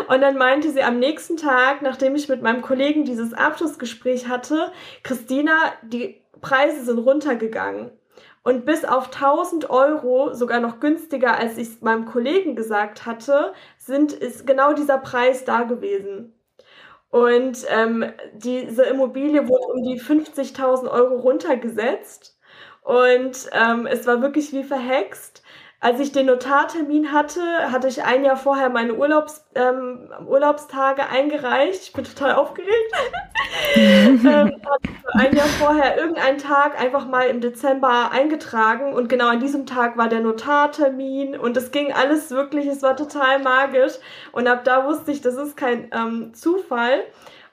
Und 0.08 0.20
dann 0.20 0.36
meinte 0.36 0.72
sie 0.72 0.82
am 0.82 0.98
nächsten 0.98 1.36
Tag, 1.36 1.82
nachdem 1.82 2.16
ich 2.16 2.28
mit 2.28 2.42
meinem 2.42 2.62
Kollegen 2.62 3.04
dieses 3.04 3.32
Abschlussgespräch 3.32 4.26
hatte, 4.26 4.72
Christina, 5.04 5.54
die 5.82 6.20
Preise 6.40 6.84
sind 6.84 6.98
runtergegangen. 6.98 7.92
Und 8.42 8.64
bis 8.64 8.85
auf 8.85 9.06
1000 9.06 9.68
Euro, 9.68 10.32
sogar 10.32 10.61
noch 10.61 10.80
günstiger, 10.80 11.38
als 11.38 11.59
ich 11.59 11.68
es 11.68 11.80
meinem 11.82 12.06
Kollegen 12.06 12.56
gesagt 12.56 13.04
hatte, 13.04 13.52
sind, 13.76 14.12
ist 14.12 14.47
genau 14.47 14.73
dieser 14.73 14.99
Preis 14.99 15.44
da 15.44 15.62
gewesen. 15.64 16.35
Und 17.11 17.66
ähm, 17.68 18.04
diese 18.35 18.85
Immobilie 18.85 19.47
wurde 19.49 19.66
um 19.66 19.82
die 19.82 20.00
50.000 20.00 20.88
Euro 20.90 21.16
runtergesetzt. 21.16 22.38
Und 22.82 23.50
ähm, 23.52 23.87
es 23.87 24.06
war 24.06 24.23
wirklich 24.23 24.52
wie 24.52 24.64
verhext. 24.64 25.42
Als 25.82 25.99
ich 25.99 26.12
den 26.12 26.26
Notartermin 26.26 27.10
hatte, 27.10 27.40
hatte 27.72 27.88
ich 27.88 28.04
ein 28.04 28.22
Jahr 28.22 28.37
vorher 28.37 28.68
meine 28.68 28.94
Urlaubs, 28.94 29.46
ähm, 29.54 30.10
Urlaubstage 30.26 31.08
eingereicht. 31.08 31.82
Ich 31.84 31.92
bin 31.94 32.04
total 32.04 32.34
aufgeregt. 32.34 32.92
ähm, 33.76 34.60
ein 35.14 35.34
Jahr 35.34 35.46
vorher 35.46 35.96
irgendeinen 35.96 36.37
Tag 36.37 36.78
einfach 36.78 37.08
mal 37.08 37.28
im 37.28 37.40
Dezember 37.40 38.10
eingetragen 38.10 38.92
und 38.92 39.08
genau 39.08 39.28
an 39.28 39.40
diesem 39.40 39.64
Tag 39.64 39.96
war 39.96 40.10
der 40.10 40.20
Notartermin 40.20 41.38
und 41.38 41.56
es 41.56 41.70
ging 41.70 41.94
alles 41.94 42.30
wirklich, 42.30 42.66
es 42.66 42.82
war 42.82 42.94
total 42.94 43.38
magisch 43.38 43.94
und 44.32 44.46
ab 44.49 44.64
da 44.64 44.84
wusste 44.84 45.12
ich, 45.12 45.22
das 45.22 45.37
ist 45.37 45.56
kein 45.56 45.90
ähm, 45.92 46.34
Zufall. 46.34 47.04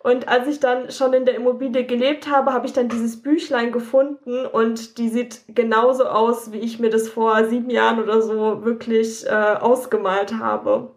Und 0.07 0.29
als 0.29 0.47
ich 0.47 0.61
dann 0.61 0.89
schon 0.89 1.11
in 1.11 1.25
der 1.25 1.35
Immobilie 1.35 1.85
gelebt 1.85 2.31
habe, 2.31 2.53
habe 2.53 2.65
ich 2.65 2.71
dann 2.71 2.87
dieses 2.87 3.21
Büchlein 3.21 3.73
gefunden 3.73 4.45
und 4.45 4.99
die 4.99 5.09
sieht 5.09 5.41
genauso 5.49 6.05
aus, 6.05 6.53
wie 6.53 6.59
ich 6.59 6.79
mir 6.79 6.89
das 6.89 7.09
vor 7.09 7.43
sieben 7.49 7.69
Jahren 7.69 8.01
oder 8.01 8.21
so 8.21 8.63
wirklich 8.63 9.27
äh, 9.27 9.31
ausgemalt 9.31 10.39
habe. 10.39 10.95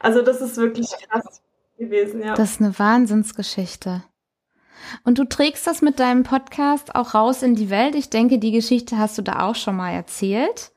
Also 0.00 0.22
das 0.22 0.40
ist 0.40 0.56
wirklich 0.56 0.88
krass. 1.08 1.40
gewesen, 1.78 2.20
ja. 2.20 2.34
Das 2.34 2.50
ist 2.50 2.60
eine 2.60 2.76
Wahnsinnsgeschichte. 2.76 4.02
Und 5.04 5.20
du 5.20 5.24
trägst 5.24 5.64
das 5.68 5.80
mit 5.80 6.00
deinem 6.00 6.24
Podcast 6.24 6.96
auch 6.96 7.14
raus 7.14 7.44
in 7.44 7.54
die 7.54 7.70
Welt. 7.70 7.94
Ich 7.94 8.10
denke, 8.10 8.40
die 8.40 8.50
Geschichte 8.50 8.98
hast 8.98 9.16
du 9.18 9.22
da 9.22 9.46
auch 9.46 9.54
schon 9.54 9.76
mal 9.76 9.92
erzählt. 9.92 10.72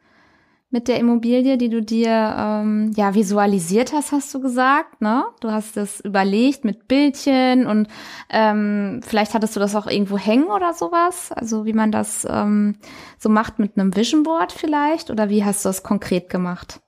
Mit 0.74 0.88
der 0.88 1.00
Immobilie, 1.00 1.58
die 1.58 1.68
du 1.68 1.82
dir 1.82 2.10
ähm, 2.10 2.94
ja 2.96 3.14
visualisiert 3.14 3.92
hast, 3.92 4.14
hast 4.14 4.34
du 4.34 4.40
gesagt, 4.40 5.02
ne? 5.02 5.26
Du 5.42 5.52
hast 5.52 5.76
es 5.76 6.00
überlegt 6.00 6.64
mit 6.64 6.88
Bildchen 6.88 7.68
und 7.68 7.90
ähm, 8.30 9.02
vielleicht 9.06 9.34
hattest 9.34 9.54
du 9.58 9.60
das 9.60 9.76
auch 9.76 9.86
irgendwo 9.86 10.18
hängen 10.18 10.46
oder 10.46 10.74
sowas. 10.74 11.34
Also 11.34 11.66
wie 11.66 11.74
man 11.74 11.92
das 11.92 12.26
ähm, 12.30 12.78
so 13.20 13.28
macht 13.28 13.60
mit 13.60 13.78
einem 13.78 13.94
Vision 13.94 14.24
Board 14.24 14.54
vielleicht 14.54 15.12
oder 15.12 15.28
wie 15.28 15.44
hast 15.44 15.66
du 15.66 15.70
das 15.70 15.84
konkret 15.84 16.30
gemacht? 16.30 16.80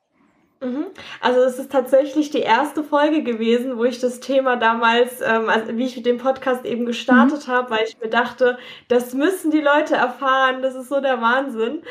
Mhm. 0.62 0.86
Also 1.20 1.42
es 1.42 1.60
ist 1.60 1.72
tatsächlich 1.72 2.30
die 2.30 2.40
erste 2.40 2.86
Folge 2.86 3.22
gewesen, 3.22 3.78
wo 3.78 3.84
ich 3.84 4.00
das 4.00 4.22
Thema 4.22 4.56
damals, 4.56 5.20
ähm, 5.20 5.50
also 5.50 5.76
wie 5.76 5.86
ich 5.86 6.02
den 6.02 6.20
Podcast 6.20 6.64
eben 6.64 6.86
gestartet 6.86 7.48
mhm. 7.48 7.52
habe, 7.52 7.70
weil 7.72 7.84
ich 7.86 8.00
mir 8.00 8.10
dachte, 8.10 8.58
das 8.88 9.14
müssen 9.14 9.52
die 9.52 9.60
Leute 9.60 9.96
erfahren, 9.96 10.62
das 10.62 10.76
ist 10.76 10.88
so 10.88 11.02
der 11.02 11.20
Wahnsinn. 11.20 11.82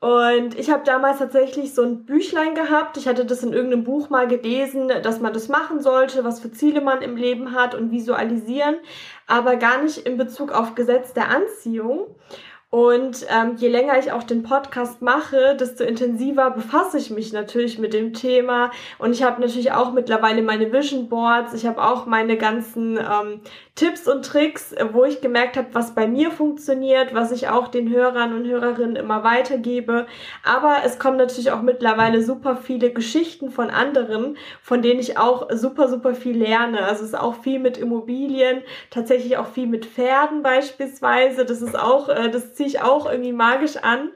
Und 0.00 0.56
ich 0.56 0.70
habe 0.70 0.84
damals 0.84 1.18
tatsächlich 1.18 1.74
so 1.74 1.82
ein 1.82 2.04
Büchlein 2.04 2.54
gehabt. 2.54 2.96
Ich 2.96 3.08
hatte 3.08 3.24
das 3.24 3.42
in 3.42 3.52
irgendeinem 3.52 3.82
Buch 3.82 4.10
mal 4.10 4.28
gelesen, 4.28 4.92
dass 5.02 5.20
man 5.20 5.32
das 5.32 5.48
machen 5.48 5.80
sollte, 5.80 6.22
was 6.22 6.38
für 6.38 6.52
Ziele 6.52 6.80
man 6.80 7.02
im 7.02 7.16
Leben 7.16 7.52
hat 7.52 7.74
und 7.74 7.90
visualisieren, 7.90 8.76
aber 9.26 9.56
gar 9.56 9.82
nicht 9.82 9.98
in 9.98 10.16
Bezug 10.16 10.52
auf 10.52 10.76
Gesetz 10.76 11.14
der 11.14 11.30
Anziehung. 11.30 12.06
Und 12.70 13.24
ähm, 13.30 13.56
je 13.56 13.68
länger 13.68 13.98
ich 13.98 14.12
auch 14.12 14.24
den 14.24 14.42
Podcast 14.42 15.00
mache, 15.00 15.56
desto 15.58 15.84
intensiver 15.84 16.50
befasse 16.50 16.98
ich 16.98 17.08
mich 17.08 17.32
natürlich 17.32 17.78
mit 17.78 17.94
dem 17.94 18.12
Thema. 18.12 18.70
Und 18.98 19.12
ich 19.12 19.22
habe 19.22 19.40
natürlich 19.40 19.72
auch 19.72 19.92
mittlerweile 19.92 20.42
meine 20.42 20.70
Vision 20.70 21.08
Boards. 21.08 21.54
Ich 21.54 21.64
habe 21.64 21.82
auch 21.82 22.04
meine 22.04 22.36
ganzen 22.36 22.98
ähm, 22.98 23.40
Tipps 23.74 24.06
und 24.06 24.22
Tricks, 24.22 24.74
wo 24.92 25.04
ich 25.04 25.22
gemerkt 25.22 25.56
habe, 25.56 25.68
was 25.72 25.94
bei 25.94 26.06
mir 26.06 26.30
funktioniert, 26.30 27.14
was 27.14 27.32
ich 27.32 27.48
auch 27.48 27.68
den 27.68 27.88
Hörern 27.88 28.34
und 28.34 28.44
Hörerinnen 28.46 28.96
immer 28.96 29.24
weitergebe. 29.24 30.06
Aber 30.44 30.78
es 30.84 30.98
kommen 30.98 31.16
natürlich 31.16 31.52
auch 31.52 31.62
mittlerweile 31.62 32.22
super 32.22 32.56
viele 32.56 32.90
Geschichten 32.90 33.50
von 33.50 33.70
anderen, 33.70 34.36
von 34.60 34.82
denen 34.82 35.00
ich 35.00 35.16
auch 35.16 35.48
super, 35.52 35.88
super 35.88 36.14
viel 36.14 36.36
lerne. 36.36 36.84
Also 36.84 37.04
es 37.04 37.10
ist 37.10 37.18
auch 37.18 37.36
viel 37.36 37.60
mit 37.60 37.78
Immobilien, 37.78 38.60
tatsächlich 38.90 39.38
auch 39.38 39.46
viel 39.46 39.68
mit 39.68 39.86
Pferden 39.86 40.42
beispielsweise. 40.42 41.46
Das 41.46 41.62
ist 41.62 41.78
auch, 41.78 42.10
äh, 42.10 42.28
das 42.28 42.57
ziehe 42.58 42.68
ich 42.68 42.80
auch 42.82 43.10
irgendwie 43.10 43.32
magisch 43.32 43.76
an. 43.76 44.10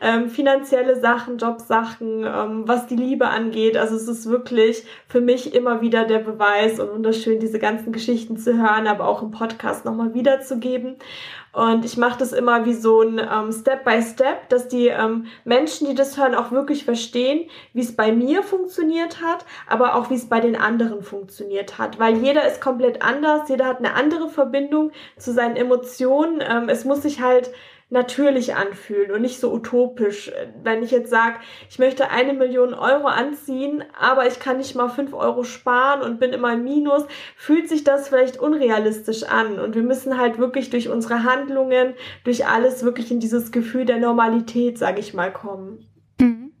Ähm, 0.00 0.30
finanzielle 0.30 0.98
Sachen, 0.98 1.36
Jobsachen, 1.36 2.24
ähm, 2.24 2.62
was 2.66 2.86
die 2.86 2.96
Liebe 2.96 3.28
angeht. 3.28 3.76
Also 3.76 3.94
es 3.94 4.08
ist 4.08 4.28
wirklich 4.28 4.84
für 5.06 5.20
mich 5.20 5.54
immer 5.54 5.82
wieder 5.82 6.04
der 6.04 6.20
Beweis 6.20 6.80
und 6.80 6.90
wunderschön, 6.90 7.40
diese 7.40 7.58
ganzen 7.58 7.92
Geschichten 7.92 8.38
zu 8.38 8.54
hören, 8.54 8.86
aber 8.86 9.06
auch 9.06 9.22
im 9.22 9.32
Podcast 9.32 9.84
nochmal 9.84 10.14
wiederzugeben. 10.14 10.96
Und 11.54 11.84
ich 11.84 11.96
mache 11.96 12.18
das 12.18 12.32
immer 12.32 12.64
wie 12.64 12.74
so 12.74 13.02
ein 13.02 13.18
ähm, 13.20 13.52
Step 13.52 13.84
by 13.84 14.02
Step, 14.02 14.48
dass 14.48 14.66
die 14.66 14.88
ähm, 14.88 15.26
Menschen, 15.44 15.86
die 15.86 15.94
das 15.94 16.18
hören, 16.18 16.34
auch 16.34 16.50
wirklich 16.50 16.84
verstehen, 16.84 17.48
wie 17.72 17.82
es 17.82 17.94
bei 17.94 18.10
mir 18.10 18.42
funktioniert 18.42 19.22
hat, 19.22 19.44
aber 19.68 19.94
auch 19.94 20.10
wie 20.10 20.14
es 20.14 20.28
bei 20.28 20.40
den 20.40 20.56
anderen 20.56 21.02
funktioniert 21.02 21.78
hat. 21.78 22.00
Weil 22.00 22.16
jeder 22.16 22.44
ist 22.48 22.60
komplett 22.60 23.02
anders, 23.02 23.48
jeder 23.48 23.66
hat 23.66 23.78
eine 23.78 23.94
andere 23.94 24.28
Verbindung 24.28 24.90
zu 25.16 25.32
seinen 25.32 25.54
Emotionen. 25.54 26.42
Ähm, 26.44 26.68
es 26.68 26.84
muss 26.84 27.02
sich 27.02 27.20
halt 27.20 27.52
natürlich 27.94 28.54
anfühlen 28.54 29.10
und 29.10 29.22
nicht 29.22 29.40
so 29.40 29.50
utopisch. 29.50 30.30
Wenn 30.62 30.82
ich 30.82 30.90
jetzt 30.90 31.08
sage, 31.08 31.36
ich 31.70 31.78
möchte 31.78 32.10
eine 32.10 32.34
Million 32.34 32.74
Euro 32.74 33.06
anziehen, 33.06 33.82
aber 33.98 34.26
ich 34.26 34.38
kann 34.38 34.58
nicht 34.58 34.74
mal 34.74 34.90
fünf 34.90 35.14
Euro 35.14 35.44
sparen 35.44 36.02
und 36.02 36.20
bin 36.20 36.34
immer 36.34 36.52
im 36.52 36.64
Minus, 36.64 37.04
fühlt 37.36 37.70
sich 37.70 37.84
das 37.84 38.08
vielleicht 38.08 38.36
unrealistisch 38.36 39.22
an. 39.22 39.58
Und 39.58 39.74
wir 39.74 39.82
müssen 39.82 40.18
halt 40.18 40.38
wirklich 40.38 40.68
durch 40.68 40.90
unsere 40.90 41.24
Handlungen, 41.24 41.94
durch 42.24 42.46
alles 42.46 42.84
wirklich 42.84 43.10
in 43.10 43.20
dieses 43.20 43.52
Gefühl 43.52 43.86
der 43.86 43.98
Normalität, 43.98 44.76
sage 44.76 45.00
ich 45.00 45.14
mal, 45.14 45.32
kommen. 45.32 45.86
Mhm. 46.20 46.52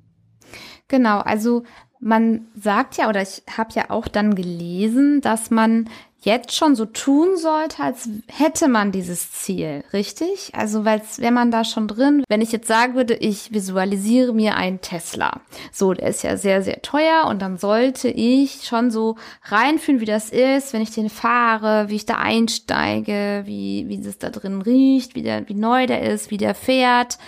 Genau, 0.88 1.18
also 1.18 1.64
man 1.98 2.48
sagt 2.54 2.96
ja, 2.96 3.08
oder 3.08 3.22
ich 3.22 3.42
habe 3.56 3.70
ja 3.72 3.90
auch 3.90 4.08
dann 4.08 4.34
gelesen, 4.34 5.20
dass 5.20 5.50
man 5.50 5.88
jetzt 6.24 6.54
schon 6.54 6.74
so 6.74 6.86
tun 6.86 7.36
sollte, 7.36 7.82
als 7.82 8.08
hätte 8.28 8.68
man 8.68 8.92
dieses 8.92 9.32
Ziel, 9.32 9.84
richtig? 9.92 10.50
Also, 10.54 10.84
weil 10.84 11.02
wäre 11.18 11.32
man 11.32 11.50
da 11.50 11.64
schon 11.64 11.88
drin, 11.88 12.24
wenn 12.28 12.40
ich 12.40 12.52
jetzt 12.52 12.68
sagen 12.68 12.94
würde, 12.94 13.14
ich 13.14 13.52
visualisiere 13.52 14.32
mir 14.32 14.56
einen 14.56 14.80
Tesla. 14.80 15.40
So, 15.72 15.92
der 15.92 16.08
ist 16.08 16.22
ja 16.22 16.36
sehr, 16.36 16.62
sehr 16.62 16.82
teuer 16.82 17.26
und 17.28 17.42
dann 17.42 17.58
sollte 17.58 18.08
ich 18.08 18.64
schon 18.64 18.90
so 18.90 19.16
reinfühlen, 19.42 20.00
wie 20.00 20.06
das 20.06 20.30
ist, 20.30 20.72
wenn 20.72 20.82
ich 20.82 20.90
den 20.90 21.10
fahre, 21.10 21.88
wie 21.88 21.96
ich 21.96 22.06
da 22.06 22.16
einsteige, 22.16 23.42
wie, 23.44 23.88
wie 23.88 24.00
es 24.00 24.18
da 24.18 24.30
drin 24.30 24.62
riecht, 24.62 25.14
wie 25.14 25.22
der, 25.22 25.48
wie 25.48 25.54
neu 25.54 25.86
der 25.86 26.02
ist, 26.02 26.30
wie 26.30 26.38
der 26.38 26.54
fährt, 26.54 27.18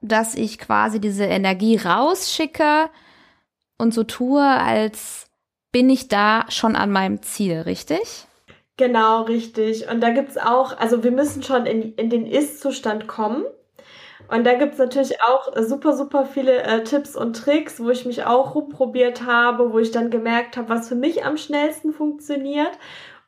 dass 0.00 0.34
ich 0.34 0.58
quasi 0.58 1.00
diese 1.00 1.24
Energie 1.24 1.76
rausschicke 1.76 2.90
und 3.78 3.94
so 3.94 4.04
tue, 4.04 4.42
als 4.42 5.28
bin 5.72 5.90
ich 5.90 6.08
da 6.08 6.44
schon 6.48 6.76
an 6.76 6.90
meinem 6.90 7.22
Ziel, 7.22 7.62
richtig? 7.62 8.26
Genau, 8.76 9.22
richtig. 9.22 9.88
Und 9.88 10.00
da 10.00 10.10
gibt 10.10 10.30
es 10.30 10.38
auch, 10.38 10.78
also 10.78 11.02
wir 11.02 11.10
müssen 11.10 11.42
schon 11.42 11.66
in, 11.66 11.94
in 11.94 12.10
den 12.10 12.26
Ist-Zustand 12.26 13.06
kommen. 13.06 13.44
Und 14.28 14.44
da 14.44 14.54
gibt 14.54 14.74
es 14.74 14.78
natürlich 14.78 15.20
auch 15.22 15.52
super, 15.60 15.94
super 15.94 16.24
viele 16.24 16.62
äh, 16.62 16.84
Tipps 16.84 17.16
und 17.16 17.36
Tricks, 17.36 17.80
wo 17.80 17.90
ich 17.90 18.06
mich 18.06 18.24
auch 18.24 18.54
rumprobiert 18.54 19.26
habe, 19.26 19.72
wo 19.72 19.78
ich 19.78 19.90
dann 19.90 20.10
gemerkt 20.10 20.56
habe, 20.56 20.70
was 20.70 20.88
für 20.88 20.94
mich 20.94 21.24
am 21.24 21.36
schnellsten 21.36 21.92
funktioniert. 21.92 22.70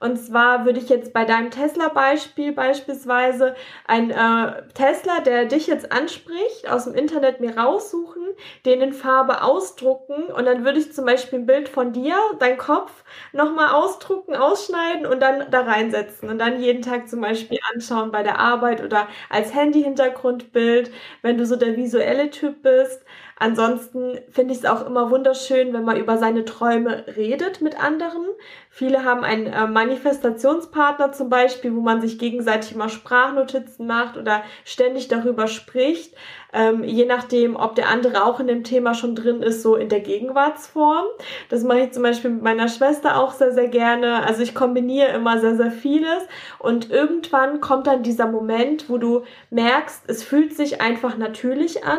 Und 0.04 0.18
zwar 0.18 0.66
würde 0.66 0.78
ich 0.80 0.90
jetzt 0.90 1.14
bei 1.14 1.24
deinem 1.24 1.50
Tesla-Beispiel 1.50 2.52
beispielsweise 2.52 3.54
ein 3.86 4.10
äh, 4.10 4.62
Tesla, 4.74 5.20
der 5.20 5.46
dich 5.46 5.66
jetzt 5.66 5.90
anspricht, 5.92 6.68
aus 6.68 6.84
dem 6.84 6.94
Internet 6.94 7.40
mir 7.40 7.56
raussuchen, 7.56 8.22
den 8.66 8.82
in 8.82 8.92
Farbe 8.92 9.42
ausdrucken 9.42 10.24
und 10.24 10.44
dann 10.44 10.64
würde 10.64 10.78
ich 10.78 10.92
zum 10.92 11.06
Beispiel 11.06 11.38
ein 11.38 11.46
Bild 11.46 11.70
von 11.70 11.92
dir, 11.92 12.16
dein 12.38 12.58
Kopf, 12.58 13.02
nochmal 13.32 13.72
ausdrucken, 13.72 14.34
ausschneiden 14.36 15.06
und 15.06 15.20
dann 15.20 15.50
da 15.50 15.62
reinsetzen 15.62 16.28
und 16.28 16.38
dann 16.38 16.60
jeden 16.60 16.82
Tag 16.82 17.08
zum 17.08 17.22
Beispiel 17.22 17.58
anschauen 17.74 18.12
bei 18.12 18.22
der 18.22 18.38
Arbeit 18.38 18.82
oder 18.84 19.08
als 19.30 19.54
Handy-Hintergrundbild, 19.54 20.90
wenn 21.22 21.38
du 21.38 21.46
so 21.46 21.56
der 21.56 21.76
visuelle 21.76 22.28
Typ 22.30 22.62
bist. 22.62 23.04
Ansonsten 23.36 24.18
finde 24.30 24.52
ich 24.52 24.60
es 24.60 24.64
auch 24.64 24.86
immer 24.86 25.10
wunderschön, 25.10 25.72
wenn 25.72 25.84
man 25.84 25.96
über 25.96 26.18
seine 26.18 26.44
Träume 26.44 27.04
redet 27.16 27.60
mit 27.60 27.82
anderen. 27.82 28.24
Viele 28.70 29.04
haben 29.04 29.24
einen 29.24 29.46
äh, 29.46 29.66
Manifestationspartner 29.66 31.12
zum 31.12 31.30
Beispiel, 31.30 31.74
wo 31.74 31.80
man 31.80 32.00
sich 32.00 32.18
gegenseitig 32.18 32.74
immer 32.74 32.88
Sprachnotizen 32.88 33.86
macht 33.86 34.16
oder 34.16 34.42
ständig 34.64 35.08
darüber 35.08 35.48
spricht. 35.48 36.14
Ähm, 36.52 36.84
je 36.84 37.06
nachdem, 37.06 37.56
ob 37.56 37.74
der 37.74 37.88
andere 37.88 38.24
auch 38.24 38.38
in 38.38 38.46
dem 38.46 38.62
Thema 38.62 38.94
schon 38.94 39.16
drin 39.16 39.42
ist, 39.42 39.62
so 39.62 39.74
in 39.74 39.88
der 39.88 40.00
Gegenwartsform. 40.00 41.04
Das 41.48 41.64
mache 41.64 41.80
ich 41.80 41.92
zum 41.92 42.04
Beispiel 42.04 42.30
mit 42.30 42.42
meiner 42.42 42.68
Schwester 42.68 43.18
auch 43.18 43.32
sehr, 43.32 43.52
sehr 43.52 43.68
gerne. 43.68 44.24
Also 44.24 44.42
ich 44.42 44.54
kombiniere 44.54 45.08
immer 45.08 45.40
sehr, 45.40 45.56
sehr 45.56 45.72
vieles. 45.72 46.22
Und 46.60 46.90
irgendwann 46.90 47.60
kommt 47.60 47.88
dann 47.88 48.04
dieser 48.04 48.28
Moment, 48.28 48.88
wo 48.88 48.98
du 48.98 49.24
merkst, 49.50 50.04
es 50.06 50.22
fühlt 50.22 50.54
sich 50.54 50.80
einfach 50.80 51.16
natürlich 51.16 51.84
an. 51.84 51.98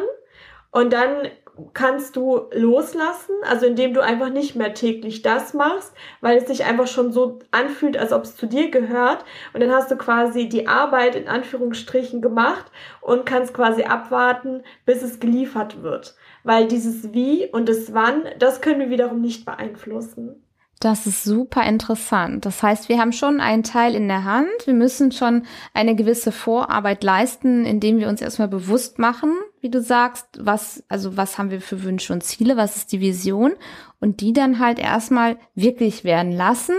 Und 0.75 0.91
dann 0.91 1.29
kannst 1.73 2.17
du 2.17 2.49
loslassen, 2.51 3.33
also 3.49 3.65
indem 3.65 3.93
du 3.93 4.01
einfach 4.01 4.27
nicht 4.27 4.57
mehr 4.57 4.73
täglich 4.73 5.21
das 5.21 5.53
machst, 5.53 5.93
weil 6.19 6.37
es 6.37 6.47
sich 6.47 6.65
einfach 6.65 6.87
schon 6.87 7.13
so 7.13 7.39
anfühlt, 7.51 7.95
als 7.95 8.11
ob 8.11 8.23
es 8.23 8.35
zu 8.35 8.45
dir 8.45 8.71
gehört. 8.71 9.23
Und 9.53 9.61
dann 9.61 9.71
hast 9.71 9.89
du 9.89 9.95
quasi 9.95 10.49
die 10.49 10.67
Arbeit 10.67 11.15
in 11.15 11.29
Anführungsstrichen 11.29 12.21
gemacht 12.21 12.65
und 12.99 13.25
kannst 13.25 13.53
quasi 13.53 13.83
abwarten, 13.83 14.63
bis 14.85 15.01
es 15.01 15.21
geliefert 15.21 15.81
wird. 15.81 16.15
Weil 16.43 16.67
dieses 16.67 17.13
Wie 17.13 17.47
und 17.49 17.69
das 17.69 17.93
Wann, 17.93 18.25
das 18.37 18.59
können 18.59 18.81
wir 18.81 18.89
wiederum 18.89 19.21
nicht 19.21 19.45
beeinflussen. 19.45 20.44
Das 20.79 21.07
ist 21.07 21.23
super 21.23 21.63
interessant. 21.63 22.45
Das 22.45 22.61
heißt, 22.61 22.89
wir 22.89 22.99
haben 22.99 23.13
schon 23.13 23.39
einen 23.39 23.63
Teil 23.63 23.95
in 23.95 24.09
der 24.09 24.25
Hand. 24.25 24.49
Wir 24.65 24.73
müssen 24.73 25.11
schon 25.11 25.43
eine 25.73 25.95
gewisse 25.95 26.33
Vorarbeit 26.33 27.03
leisten, 27.03 27.65
indem 27.65 27.97
wir 27.97 28.09
uns 28.09 28.21
erstmal 28.21 28.49
bewusst 28.49 28.99
machen, 28.99 29.33
wie 29.61 29.69
du 29.69 29.81
sagst, 29.81 30.27
was, 30.37 30.83
also 30.89 31.15
was 31.15 31.37
haben 31.37 31.49
wir 31.49 31.61
für 31.61 31.83
Wünsche 31.83 32.11
und 32.11 32.23
Ziele, 32.23 32.57
was 32.57 32.75
ist 32.75 32.91
die 32.91 32.99
Vision 32.99 33.53
und 34.01 34.19
die 34.19 34.33
dann 34.33 34.59
halt 34.59 34.77
erstmal 34.77 35.37
wirklich 35.55 36.03
werden 36.03 36.33
lassen, 36.33 36.75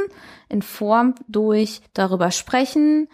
in 0.49 0.62
Form 0.62 1.15
durch 1.26 1.81
darüber 1.95 2.31
sprechen, 2.31 3.09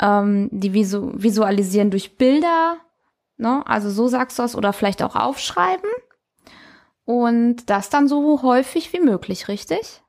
ähm, 0.00 0.48
die 0.50 0.72
visu 0.72 1.12
visualisieren 1.14 1.90
durch 1.90 2.16
Bilder, 2.16 2.78
ne? 3.36 3.62
also 3.66 3.90
so 3.90 4.08
sagst 4.08 4.38
du 4.38 4.42
es, 4.42 4.56
oder 4.56 4.72
vielleicht 4.72 5.02
auch 5.02 5.14
aufschreiben 5.14 5.90
und 7.04 7.68
das 7.70 7.90
dann 7.90 8.08
so 8.08 8.42
häufig 8.42 8.92
wie 8.92 9.00
möglich, 9.00 9.48
richtig? 9.48 10.01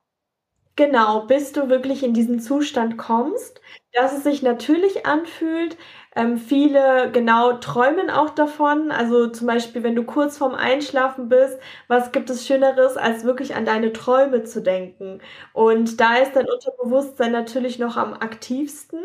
Genau, 0.75 1.21
bis 1.27 1.51
du 1.51 1.69
wirklich 1.69 2.01
in 2.03 2.13
diesen 2.15 2.39
Zustand 2.39 2.97
kommst, 2.97 3.61
dass 3.93 4.11
es 4.17 4.23
sich 4.23 4.41
natürlich 4.41 5.05
anfühlt. 5.05 5.77
Ähm, 6.15 6.37
viele 6.37 7.11
genau 7.11 7.53
träumen 7.57 8.09
auch 8.09 8.31
davon. 8.31 8.89
Also 8.91 9.27
zum 9.27 9.45
Beispiel, 9.47 9.83
wenn 9.83 9.95
du 9.95 10.03
kurz 10.03 10.37
vorm 10.39 10.55
Einschlafen 10.55 11.29
bist, 11.29 11.59
was 11.87 12.11
gibt 12.11 12.29
es 12.31 12.47
Schöneres, 12.47 12.97
als 12.97 13.23
wirklich 13.23 13.53
an 13.55 13.65
deine 13.65 13.93
Träume 13.93 14.43
zu 14.45 14.63
denken? 14.63 15.21
Und 15.53 15.99
da 16.01 16.15
ist 16.17 16.35
dein 16.35 16.47
Unterbewusstsein 16.49 17.31
natürlich 17.31 17.77
noch 17.77 17.95
am 17.95 18.13
aktivsten, 18.13 18.99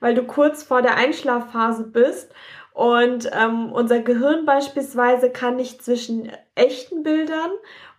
weil 0.00 0.14
du 0.14 0.24
kurz 0.26 0.62
vor 0.62 0.82
der 0.82 0.96
Einschlafphase 0.96 1.84
bist. 1.84 2.32
Und 2.74 3.30
ähm, 3.32 3.72
unser 3.72 4.00
Gehirn 4.00 4.44
beispielsweise 4.44 5.30
kann 5.30 5.56
nicht 5.56 5.82
zwischen 5.84 6.30
echten 6.54 7.02
Bildern 7.02 7.50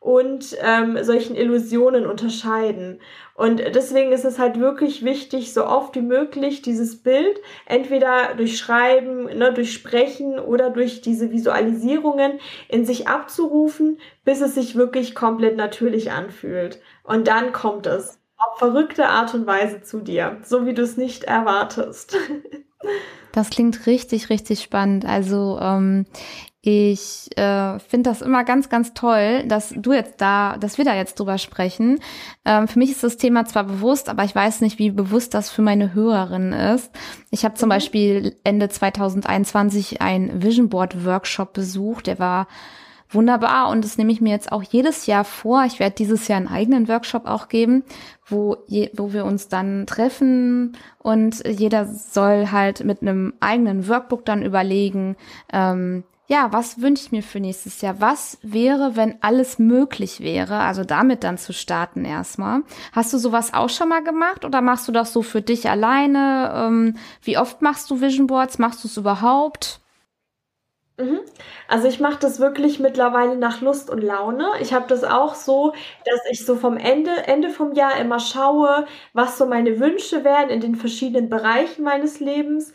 und 0.06 0.56
ähm, 0.62 1.04
solchen 1.04 1.36
Illusionen 1.36 2.06
unterscheiden. 2.06 3.00
Und 3.34 3.60
deswegen 3.74 4.12
ist 4.12 4.24
es 4.24 4.38
halt 4.38 4.60
wirklich 4.60 5.04
wichtig, 5.04 5.52
so 5.52 5.66
oft 5.66 5.96
wie 5.96 6.04
möglich 6.04 6.62
dieses 6.62 7.02
Bild 7.02 7.42
entweder 7.66 8.36
durch 8.36 8.60
Schreiben, 8.60 9.24
ne, 9.24 9.52
durch 9.52 9.74
Sprechen 9.74 10.38
oder 10.38 10.70
durch 10.70 11.02
diese 11.02 11.32
Visualisierungen 11.32 12.40
in 12.68 12.86
sich 12.86 13.08
abzurufen, 13.08 13.98
bis 14.24 14.42
es 14.42 14.54
sich 14.54 14.76
wirklich 14.76 15.16
komplett 15.16 15.58
natürlich 15.58 16.12
anfühlt. 16.12 16.80
Und 17.04 17.28
dann 17.28 17.52
kommt 17.52 17.88
es 17.88 18.20
auf 18.38 18.60
verrückte 18.60 19.08
Art 19.08 19.34
und 19.34 19.48
Weise 19.48 19.82
zu 19.82 20.02
dir, 20.02 20.38
so 20.44 20.68
wie 20.68 20.76
du 20.76 20.84
es 20.84 20.98
nicht 20.98 21.24
erwartest. 21.24 22.16
Das 23.36 23.50
klingt 23.50 23.86
richtig, 23.86 24.30
richtig 24.30 24.62
spannend. 24.62 25.04
Also 25.04 25.60
ähm, 25.62 26.06
ich 26.62 27.28
äh, 27.38 27.80
finde 27.80 28.10
das 28.10 28.22
immer 28.22 28.46
ganz, 28.46 28.70
ganz 28.70 28.94
toll, 28.94 29.44
dass 29.46 29.74
du 29.76 29.92
jetzt 29.92 30.22
da, 30.22 30.56
dass 30.58 30.78
wir 30.78 30.86
da 30.86 30.96
jetzt 30.96 31.20
drüber 31.20 31.38
sprechen. 31.38 32.00
Ähm, 32.46 32.70
für 32.70 32.80
mich 32.80 32.92
ist 32.92 33.04
das 33.04 33.18
Thema 33.18 33.44
zwar 33.44 33.66
bewusst, 33.66 34.08
aber 34.08 34.24
ich 34.24 34.34
weiß 34.34 34.62
nicht, 34.62 34.80
wie 34.80 34.90
bewusst 34.90 35.34
das 35.34 35.50
für 35.50 35.62
meine 35.62 35.94
Hörerinnen 35.94 36.54
ist. 36.54 36.90
Ich 37.30 37.44
habe 37.44 37.56
zum 37.56 37.68
mhm. 37.68 37.72
Beispiel 37.72 38.38
Ende 38.46 38.70
2021 38.70 40.02
ein 40.02 40.42
Vision 40.42 40.70
Board 40.70 41.04
Workshop 41.04 41.52
besucht. 41.52 42.08
Der 42.08 42.20
war 42.20 42.48
wunderbar 43.10 43.70
und 43.70 43.84
das 43.84 43.98
nehme 43.98 44.12
ich 44.12 44.22
mir 44.22 44.32
jetzt 44.32 44.52
auch 44.52 44.64
jedes 44.64 45.06
Jahr 45.06 45.24
vor. 45.24 45.64
Ich 45.66 45.80
werde 45.80 45.96
dieses 45.96 46.28
Jahr 46.28 46.38
einen 46.38 46.48
eigenen 46.48 46.88
Workshop 46.88 47.26
auch 47.26 47.48
geben, 47.48 47.84
wo, 48.26 48.58
je, 48.68 48.90
wo 48.94 49.14
wir 49.14 49.26
uns 49.26 49.48
dann 49.48 49.86
treffen 49.86 50.78
und 51.00 51.44
jeder 51.48 51.86
soll 51.86 52.52
halt 52.52 52.84
mit 52.84 53.02
einem 53.02 53.34
eigenen 53.40 53.88
Workbook 53.88 54.26
dann 54.26 54.44
überlegen, 54.44 55.16
ähm, 55.52 56.04
ja, 56.28 56.52
was 56.52 56.82
wünsche 56.82 57.04
ich 57.06 57.12
mir 57.12 57.22
für 57.22 57.40
nächstes 57.40 57.82
Jahr? 57.82 58.02
Was 58.02 58.40
wäre, 58.42 58.96
wenn 58.96 59.22
alles 59.22 59.60
möglich 59.60 60.22
wäre? 60.22 60.58
Also 60.58 60.84
damit 60.84 61.24
dann 61.24 61.38
zu 61.38 61.54
starten 61.54 62.04
erstmal. 62.04 62.64
Hast 62.94 63.14
du 63.14 63.20
sowas 63.20 63.54
auch 63.54 63.70
schon 63.70 63.90
mal 63.90 64.04
gemacht 64.04 64.44
oder 64.44 64.62
machst 64.62 64.88
du 64.88 64.92
das 64.92 65.14
so 65.14 65.22
für 65.22 65.44
dich 65.44 65.70
alleine? 65.70 66.52
Ähm, 66.56 66.98
wie 67.22 67.38
oft 67.38 67.62
machst 67.62 67.92
du 67.92 68.02
Vision 68.02 68.26
Boards? 68.26 68.58
Machst 68.58 68.84
du 68.84 68.88
es 68.88 68.98
überhaupt? 68.98 69.82
Mhm. 70.98 71.20
Also 71.68 71.88
ich 71.90 72.00
mache 72.00 72.20
das 72.22 72.40
wirklich 72.40 72.80
mittlerweile 72.80 73.36
nach 73.36 73.60
Lust 73.60 73.90
und 73.90 74.02
Laune. 74.02 74.48
Ich 74.62 74.74
habe 74.74 74.88
das 74.88 75.04
auch 75.04 75.36
so, 75.36 75.74
dass 76.06 76.20
ich 76.32 76.46
so 76.46 76.56
vom 76.56 76.78
Ende, 76.78 77.12
Ende 77.28 77.50
vom 77.50 77.74
Jahr 77.74 77.98
immer 78.00 78.20
schaue, 78.22 78.86
was 79.12 79.38
so 79.38 79.46
meine 79.46 79.80
Wünsche 79.82 80.24
wären 80.24 80.50
in 80.50 80.62
den 80.62 80.76
verschiedenen 80.76 81.28
Bereichen 81.30 81.84
meines 81.84 82.22
Lebens 82.22 82.72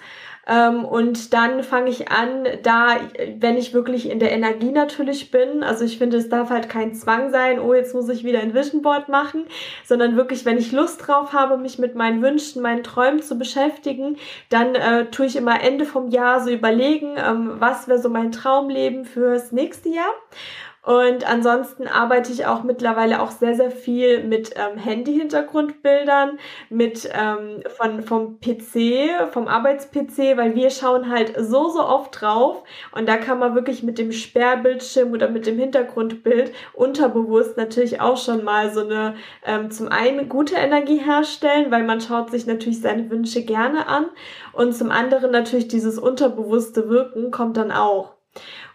ähm, 0.51 0.85
und 0.85 1.33
dann 1.33 1.63
fange 1.63 1.91
ich 1.91 2.11
an, 2.11 2.45
da, 2.65 2.97
wenn 3.39 3.57
ich 3.57 3.73
wirklich 3.73 4.11
in 4.11 4.19
der 4.19 4.33
Energie 4.33 4.73
natürlich 4.73 5.31
bin, 5.31 5.63
also 5.63 5.85
ich 5.85 5.97
finde, 5.97 6.17
es 6.17 6.29
darf 6.29 6.51
halt 6.51 6.69
kein 6.69 6.93
Zwang 6.95 7.31
sein, 7.31 7.61
oh, 7.61 7.73
jetzt 7.73 7.95
muss 7.95 8.09
ich 8.09 8.25
wieder 8.25 8.41
ein 8.41 8.53
Vision 8.53 8.83
Board 8.83 9.09
machen, 9.09 9.45
sondern 9.85 10.17
wirklich, 10.17 10.45
wenn 10.45 10.59
ich 10.59 10.73
Lust 10.73 11.07
drauf 11.07 11.33
habe, 11.33 11.57
mich 11.57 11.79
mit 11.79 11.95
meinen 11.95 12.21
Wünschen, 12.21 12.63
meinen 12.63 12.83
Träumen 12.83 13.23
zu 13.23 13.39
beschäftigen, 13.39 14.17
dann 14.49 14.75
äh, 14.75 15.07
tue 15.07 15.27
ich 15.27 15.37
immer 15.37 15.63
Ende 15.63 15.85
vom 15.85 16.09
Jahr 16.09 16.41
so 16.41 16.51
überlegen, 16.51 17.15
ähm, 17.17 17.53
was 17.61 17.87
wäre 17.87 18.01
so 18.01 18.09
mein 18.09 18.33
Traumleben 18.33 19.05
fürs 19.05 19.53
nächste 19.53 19.91
Jahr. 19.91 20.13
Und 20.91 21.25
ansonsten 21.31 21.87
arbeite 21.87 22.33
ich 22.33 22.47
auch 22.47 22.65
mittlerweile 22.65 23.23
auch 23.23 23.31
sehr, 23.31 23.55
sehr 23.55 23.71
viel 23.71 24.25
mit 24.25 24.55
ähm, 24.57 24.77
Handy-Hintergrundbildern, 24.77 26.41
mit 26.69 27.09
ähm, 27.15 27.63
von, 27.77 28.03
vom 28.03 28.41
PC, 28.41 29.31
vom 29.31 29.47
Arbeits-PC, 29.47 30.37
weil 30.37 30.57
wir 30.57 30.71
schauen 30.71 31.09
halt 31.09 31.35
so, 31.39 31.69
so 31.69 31.87
oft 31.87 32.21
drauf 32.21 32.65
und 32.91 33.09
da 33.09 33.19
kann 33.19 33.39
man 33.39 33.55
wirklich 33.55 33.85
mit 33.85 33.99
dem 33.99 34.11
Sperrbildschirm 34.11 35.13
oder 35.13 35.31
mit 35.31 35.47
dem 35.47 35.61
Hintergrundbild 35.61 36.53
unterbewusst 36.73 37.57
natürlich 37.57 38.01
auch 38.01 38.17
schon 38.17 38.43
mal 38.43 38.73
so 38.73 38.81
eine 38.81 39.15
ähm, 39.47 39.71
zum 39.71 39.87
einen 39.87 40.29
gute 40.29 40.57
Energie 40.57 40.99
herstellen, 40.99 41.71
weil 41.71 41.85
man 41.85 42.01
schaut 42.01 42.33
sich 42.33 42.47
natürlich 42.47 42.81
seine 42.81 43.09
Wünsche 43.11 43.45
gerne 43.45 43.87
an 43.87 44.07
und 44.53 44.75
zum 44.75 44.91
anderen 44.91 45.31
natürlich 45.31 45.69
dieses 45.69 46.01
unterbewusste 46.01 46.89
Wirken 46.89 47.31
kommt 47.31 47.59
dann 47.59 47.71
auch. 47.71 48.17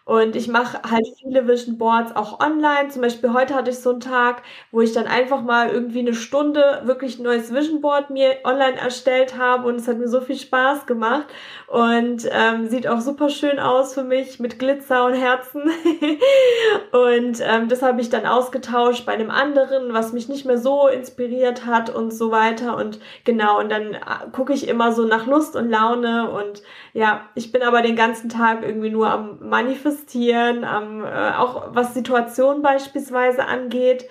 Und 0.05 0.35
ich 0.35 0.47
mache 0.47 0.79
halt 0.87 1.07
viele 1.19 1.47
Vision 1.47 1.79
Boards 1.79 2.15
auch 2.15 2.39
online. 2.39 2.89
Zum 2.89 3.01
Beispiel 3.01 3.33
heute 3.33 3.55
hatte 3.55 3.71
ich 3.71 3.79
so 3.79 3.89
einen 3.89 4.01
Tag, 4.01 4.43
wo 4.71 4.81
ich 4.81 4.93
dann 4.93 5.07
einfach 5.07 5.41
mal 5.41 5.69
irgendwie 5.69 5.97
eine 5.99 6.13
Stunde 6.13 6.83
wirklich 6.85 7.17
ein 7.17 7.23
neues 7.23 7.51
Vision 7.51 7.81
Board 7.81 8.11
mir 8.11 8.35
online 8.43 8.77
erstellt 8.77 9.35
habe 9.35 9.67
und 9.67 9.77
es 9.77 9.87
hat 9.87 9.97
mir 9.97 10.07
so 10.07 10.21
viel 10.21 10.37
Spaß 10.37 10.85
gemacht 10.85 11.25
und 11.65 12.29
ähm, 12.31 12.67
sieht 12.69 12.87
auch 12.87 13.01
super 13.01 13.29
schön 13.29 13.57
aus 13.57 13.95
für 13.95 14.03
mich 14.03 14.39
mit 14.39 14.59
Glitzer 14.59 15.07
und 15.07 15.15
Herzen. 15.15 15.63
und 16.91 17.41
ähm, 17.41 17.67
das 17.67 17.81
habe 17.81 17.99
ich 17.99 18.09
dann 18.11 18.27
ausgetauscht 18.27 19.07
bei 19.07 19.13
einem 19.13 19.31
anderen, 19.31 19.91
was 19.93 20.13
mich 20.13 20.29
nicht 20.29 20.45
mehr 20.45 20.59
so 20.59 20.87
inspiriert 20.87 21.65
hat 21.65 21.89
und 21.89 22.11
so 22.13 22.29
weiter. 22.29 22.77
Und 22.77 22.99
genau, 23.23 23.59
und 23.59 23.71
dann 23.71 23.95
äh, 23.95 23.99
gucke 24.31 24.53
ich 24.53 24.67
immer 24.67 24.91
so 24.91 25.03
nach 25.05 25.25
Lust 25.25 25.55
und 25.55 25.67
Laune 25.67 26.29
und 26.29 26.61
ja, 26.93 27.21
ich 27.33 27.51
bin 27.51 27.63
aber 27.63 27.81
den 27.81 27.95
ganzen 27.95 28.29
Tag 28.29 28.61
irgendwie 28.61 28.91
nur 28.91 29.09
am 29.09 29.39
Manifestieren 29.49 29.94
manifestieren, 29.95 30.63
ähm, 30.63 31.03
äh, 31.03 31.31
auch 31.35 31.69
was 31.73 31.93
Situationen 31.93 32.61
beispielsweise 32.61 33.45
angeht. 33.45 34.07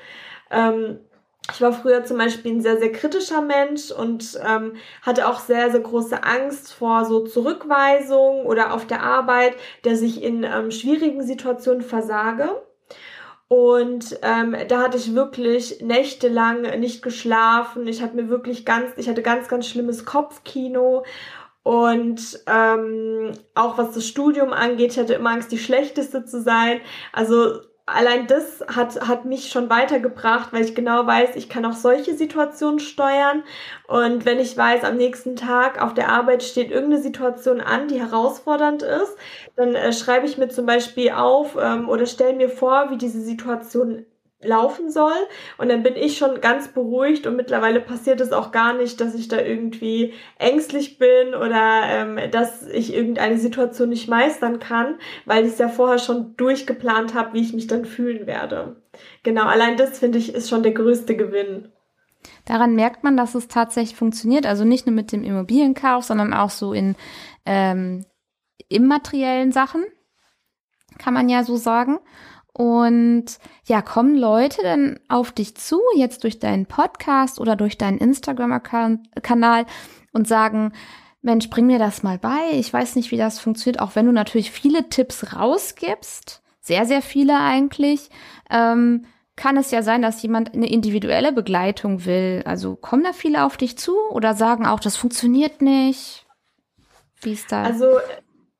Ähm, 0.51 0.99
ich 1.53 1.61
war 1.61 1.73
früher 1.73 2.05
zum 2.05 2.17
Beispiel 2.17 2.53
ein 2.53 2.63
sehr, 2.63 2.79
sehr 2.79 2.91
kritischer 2.91 3.43
Mensch 3.43 3.91
und 3.91 4.39
ähm, 4.43 4.77
hatte 5.03 5.29
auch 5.29 5.41
sehr, 5.41 5.71
sehr 5.71 5.81
große 5.81 6.25
Angst 6.25 6.73
vor 6.73 7.05
so 7.05 7.21
Zurückweisung 7.21 8.47
oder 8.47 8.73
auf 8.73 8.87
der 8.87 9.03
Arbeit, 9.03 9.55
dass 9.83 10.01
ich 10.01 10.23
in 10.23 10.43
ähm, 10.43 10.71
schwierigen 10.71 11.23
Situationen 11.23 11.83
versage. 11.83 12.49
Und 13.49 14.19
ähm, 14.23 14.57
da 14.69 14.81
hatte 14.81 14.97
ich 14.97 15.15
wirklich 15.15 15.83
nächtelang 15.83 16.63
nicht 16.81 17.03
geschlafen. 17.03 17.87
Ich 17.87 18.03
habe 18.03 18.17
mir 18.17 18.31
wirklich 18.31 18.65
ganz, 18.65 18.93
ich 18.97 19.07
hatte 19.07 19.21
ganz, 19.21 19.49
ganz 19.49 19.69
schlimmes 19.69 20.07
Kopfkino 20.07 21.05
und 21.65 22.41
ähm, 22.47 23.33
auch 23.55 23.79
was 23.79 23.93
das 23.93 24.07
Studium 24.07 24.53
angeht, 24.53 24.93
ich 24.93 24.99
hatte 24.99 25.15
immer 25.15 25.31
Angst, 25.31 25.51
die 25.51 25.59
schlechteste 25.59 26.27
zu 26.27 26.43
sein. 26.43 26.83
Also 27.11 27.61
allein 27.87 28.27
das 28.27 28.63
hat, 28.69 29.01
hat 29.09 29.25
mich 29.25 29.49
schon 29.49 29.71
weitergebracht, 29.71 30.53
weil 30.53 30.63
ich 30.63 30.75
genau 30.75 31.07
weiß, 31.07 31.37
ich 31.37 31.49
kann 31.49 31.65
auch 31.65 31.73
solche 31.73 32.15
Situationen 32.15 32.81
steuern. 32.81 33.45
Und 33.89 34.27
wenn 34.27 34.41
ich 34.41 34.55
weiß, 34.55 34.85
am 34.85 34.99
nächsten 34.99 35.37
Tag 35.37 35.83
auf 35.83 35.95
der 35.95 36.11
Arbeit 36.11 36.43
steht 36.43 36.71
irgendeine 36.71 37.03
Situation 37.03 37.63
an, 37.63 37.89
die 37.89 37.99
herausfordernd 37.99 38.83
ist, 38.83 39.17
dann 39.57 39.75
äh, 39.75 39.95
schreibe 39.95 40.27
ich 40.27 40.37
mir 40.37 40.49
zum 40.49 40.67
Beispiel 40.67 41.13
auf 41.13 41.57
ähm, 41.59 41.89
oder 41.89 42.05
stelle 42.05 42.35
mir 42.35 42.51
vor, 42.51 42.91
wie 42.91 42.99
diese 42.99 43.23
Situation 43.23 44.05
laufen 44.43 44.91
soll. 44.91 45.17
Und 45.59 45.69
dann 45.69 45.83
bin 45.83 45.97
ich 45.97 46.19
schon 46.19 46.41
ganz 46.41 46.69
beruhigt 46.69 47.27
und 47.27 47.37
mittlerweile 47.37 47.81
passiert 47.81 48.21
es 48.21 48.33
auch 48.33 48.53
gar 48.53 48.75
nicht, 48.75 49.01
dass 49.01 49.15
ich 49.15 49.29
da 49.29 49.41
irgendwie 49.41 50.13
ängstlich 50.39 50.99
bin 50.99 51.35
oder 51.35 51.83
ähm, 51.87 52.31
dass 52.31 52.67
ich 52.67 52.95
irgendeine 52.95 53.39
Situation 53.39 53.89
nicht 53.89 54.09
meistern 54.09 54.59
kann, 54.59 54.99
weil 55.25 55.45
ich 55.45 55.53
es 55.53 55.59
ja 55.59 55.69
vorher 55.69 55.99
schon 55.99 56.37
durchgeplant 56.37 57.15
habe, 57.15 57.35
wie 57.35 57.43
ich 57.43 57.53
mich 57.53 57.67
dann 57.67 57.85
fühlen 57.85 58.27
werde. 58.27 58.77
Genau, 59.23 59.45
allein 59.45 59.77
das 59.77 59.99
finde 59.99 60.19
ich 60.19 60.35
ist 60.35 60.49
schon 60.49 60.63
der 60.63 60.73
größte 60.73 61.17
Gewinn. 61.17 61.69
Daran 62.45 62.75
merkt 62.75 63.05
man, 63.05 63.17
dass 63.17 63.35
es 63.35 63.49
tatsächlich 63.49 63.97
funktioniert. 63.97 64.47
Also 64.47 64.65
nicht 64.65 64.87
nur 64.87 64.95
mit 64.95 65.13
dem 65.13 65.25
Immobilienkauf, 65.25 66.05
sondern 66.05 66.33
auch 66.33 66.51
so 66.51 66.73
in 66.73 66.95
ähm, 67.47 68.05
immateriellen 68.69 69.53
Sachen, 69.53 69.85
kann 70.99 71.15
man 71.15 71.29
ja 71.29 71.43
so 71.43 71.57
sagen. 71.57 71.99
Und 72.57 73.25
ja, 73.65 73.83
kommen 73.83 74.17
Leute 74.17 74.63
denn 74.63 75.01
auf 75.09 75.33
dich 75.33 75.57
zu, 75.57 75.81
jetzt 75.97 76.23
durch 76.23 76.39
deinen 76.39 76.67
Podcast 76.67 77.41
oder 77.41 77.57
durch 77.57 77.77
deinen 77.79 77.99
Instagram-Kanal 77.99 79.67
und 80.13 80.29
sagen, 80.29 80.73
Mensch, 81.21 81.51
bring 81.51 81.67
mir 81.67 81.81
das 81.81 82.05
mal 82.05 82.19
bei. 82.19 82.53
Ich 82.53 82.73
weiß 82.73 82.95
nicht, 82.95 83.11
wie 83.11 83.17
das 83.17 83.41
funktioniert, 83.41 83.83
auch 83.83 83.97
wenn 83.97 84.07
du 84.07 84.13
natürlich 84.13 84.53
viele 84.53 84.89
Tipps 84.89 85.35
rausgibst, 85.35 86.43
sehr, 86.61 86.87
sehr 86.87 87.03
viele 87.03 87.41
eigentlich, 87.41 88.09
ähm, 88.51 89.07
kann 89.35 89.57
es 89.57 89.73
ja 89.73 89.83
sein, 89.83 90.01
dass 90.01 90.23
jemand 90.23 90.55
eine 90.55 90.71
individuelle 90.71 91.33
Begleitung 91.33 92.05
will. 92.05 92.43
Also 92.45 92.77
kommen 92.77 93.03
da 93.03 93.13
viele 93.13 93.45
auf 93.45 93.57
dich 93.57 93.77
zu 93.77 93.97
oder 94.11 94.35
sagen 94.35 94.65
auch, 94.65 94.79
das 94.79 94.97
funktioniert 94.97 95.61
nicht? 95.61 96.25
Wie 97.21 97.33
ist 97.33 97.51
das? 97.51 97.67
Also 97.67 97.99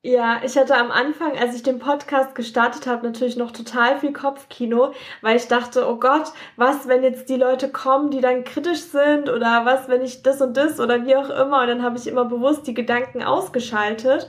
Ja, 0.07 0.41
ich 0.43 0.55
hatte 0.55 0.77
am 0.77 0.91
Anfang, 0.91 1.35
als 1.35 1.55
ich 1.55 1.63
den 1.63 1.79
Podcast 1.79 2.35
gestartet 2.35 2.85
habe, 2.85 3.07
natürlich 3.07 3.37
noch 3.37 3.49
total 3.49 3.97
viel 3.97 4.13
Kopfkino, 4.13 4.93
weil 5.21 5.35
ich 5.35 5.47
dachte, 5.47 5.89
oh 5.89 5.95
Gott, 5.95 6.31
was, 6.57 6.87
wenn 6.87 7.01
jetzt 7.01 7.27
die 7.27 7.37
Leute 7.37 7.71
kommen, 7.71 8.11
die 8.11 8.21
dann 8.21 8.43
kritisch 8.43 8.81
sind 8.81 9.29
oder 9.29 9.65
was, 9.65 9.89
wenn 9.89 10.03
ich 10.03 10.21
das 10.21 10.41
und 10.41 10.55
das 10.57 10.79
oder 10.79 11.07
wie 11.07 11.15
auch 11.15 11.31
immer. 11.31 11.61
Und 11.61 11.69
dann 11.69 11.81
habe 11.81 11.97
ich 11.97 12.05
immer 12.05 12.25
bewusst 12.25 12.67
die 12.67 12.75
Gedanken 12.75 13.23
ausgeschaltet 13.23 14.27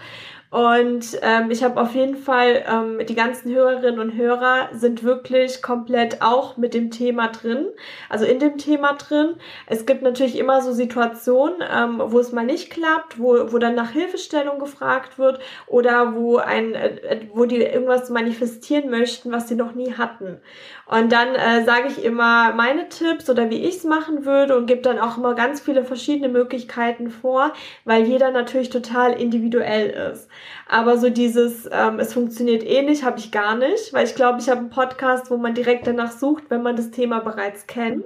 und 0.51 1.19
ähm, 1.23 1.51
ich 1.51 1.65
habe 1.65 1.81
auf 1.81 1.95
jeden 1.95 2.17
Fall, 2.17 2.65
ähm, 2.69 3.05
die 3.07 3.17
ganzen 3.17 3.53
Hörerinnen 3.53 3.99
und 3.99 4.15
Hörer 4.15 4.69
sind 4.73 5.03
wirklich 5.03 5.61
komplett 5.61 6.23
auch 6.23 6.57
mit 6.57 6.73
dem 6.73 6.91
Thema 6.91 7.29
drin, 7.29 7.67
also 8.09 8.25
in 8.25 8.39
dem 8.39 8.57
Thema 8.57 8.93
drin. 8.95 9.35
Es 9.67 9.87
gibt 9.87 10.03
natürlich 10.03 10.39
immer 10.39 10.63
so 10.63 10.73
Situationen, 10.73 11.63
ähm, 11.69 12.01
wo 12.07 12.21
es 12.21 12.33
mal 12.33 12.47
nicht 12.47 12.71
klappt, 12.71 13.19
wo, 13.19 13.53
wo 13.53 13.59
dann 13.59 13.75
nach 13.75 13.91
Hilfestellung 13.91 14.61
gefragt 14.61 15.19
wird 15.19 15.41
oder 15.67 16.15
wo 16.15 16.37
ein, 16.37 16.75
äh, 16.75 17.27
wo 17.35 17.45
die 17.45 17.57
irgendwas 17.57 18.09
manifestieren 18.11 18.89
möchten, 18.89 19.33
was 19.33 19.49
sie 19.49 19.57
noch 19.57 19.75
nie 19.75 19.95
hatten. 19.95 20.41
Und 20.87 21.11
dann 21.11 21.35
äh, 21.35 21.65
sage 21.65 21.89
ich 21.89 22.05
immer 22.05 22.53
meine 22.53 22.89
Tipps 22.89 23.29
oder 23.29 23.51
wie 23.51 23.65
ich 23.65 23.79
es 23.79 23.85
machen 23.85 24.25
würde 24.25 24.57
und 24.57 24.67
gebe 24.67 24.83
dann 24.83 25.01
auch 25.01 25.19
immer 25.19 25.35
ganz 25.35 25.61
viele 25.61 25.85
verschiedene 25.85 26.29
Möglichkeiten 26.29 27.11
vor, 27.11 27.53
weil 27.85 28.05
jeder 28.05 28.31
natürlich 28.31 28.71
total 28.71 29.13
individuell 29.13 30.13
ist. 30.13 30.29
Aber 30.69 30.99
so 30.99 31.11
dieses, 31.11 31.69
ähm, 31.71 32.01
es 32.01 32.13
funktioniert 32.13 32.65
eh 32.65 32.83
nicht, 32.83 33.05
habe 33.05 33.19
ich 33.19 33.31
gar 33.31 33.57
nicht, 33.57 33.93
weil 33.93 34.07
ich 34.07 34.15
glaube, 34.15 34.41
ich 34.41 34.49
habe 34.49 34.61
einen 34.61 34.71
Podcast, 34.71 35.31
wo 35.31 35.37
man 35.37 35.55
direkt 35.55 35.87
danach 35.87 36.13
sucht, 36.13 36.45
wenn 36.49 36.63
man 36.63 36.77
das 36.77 36.91
Thema 36.91 37.21
bereits 37.21 37.67
kennt. 37.67 38.05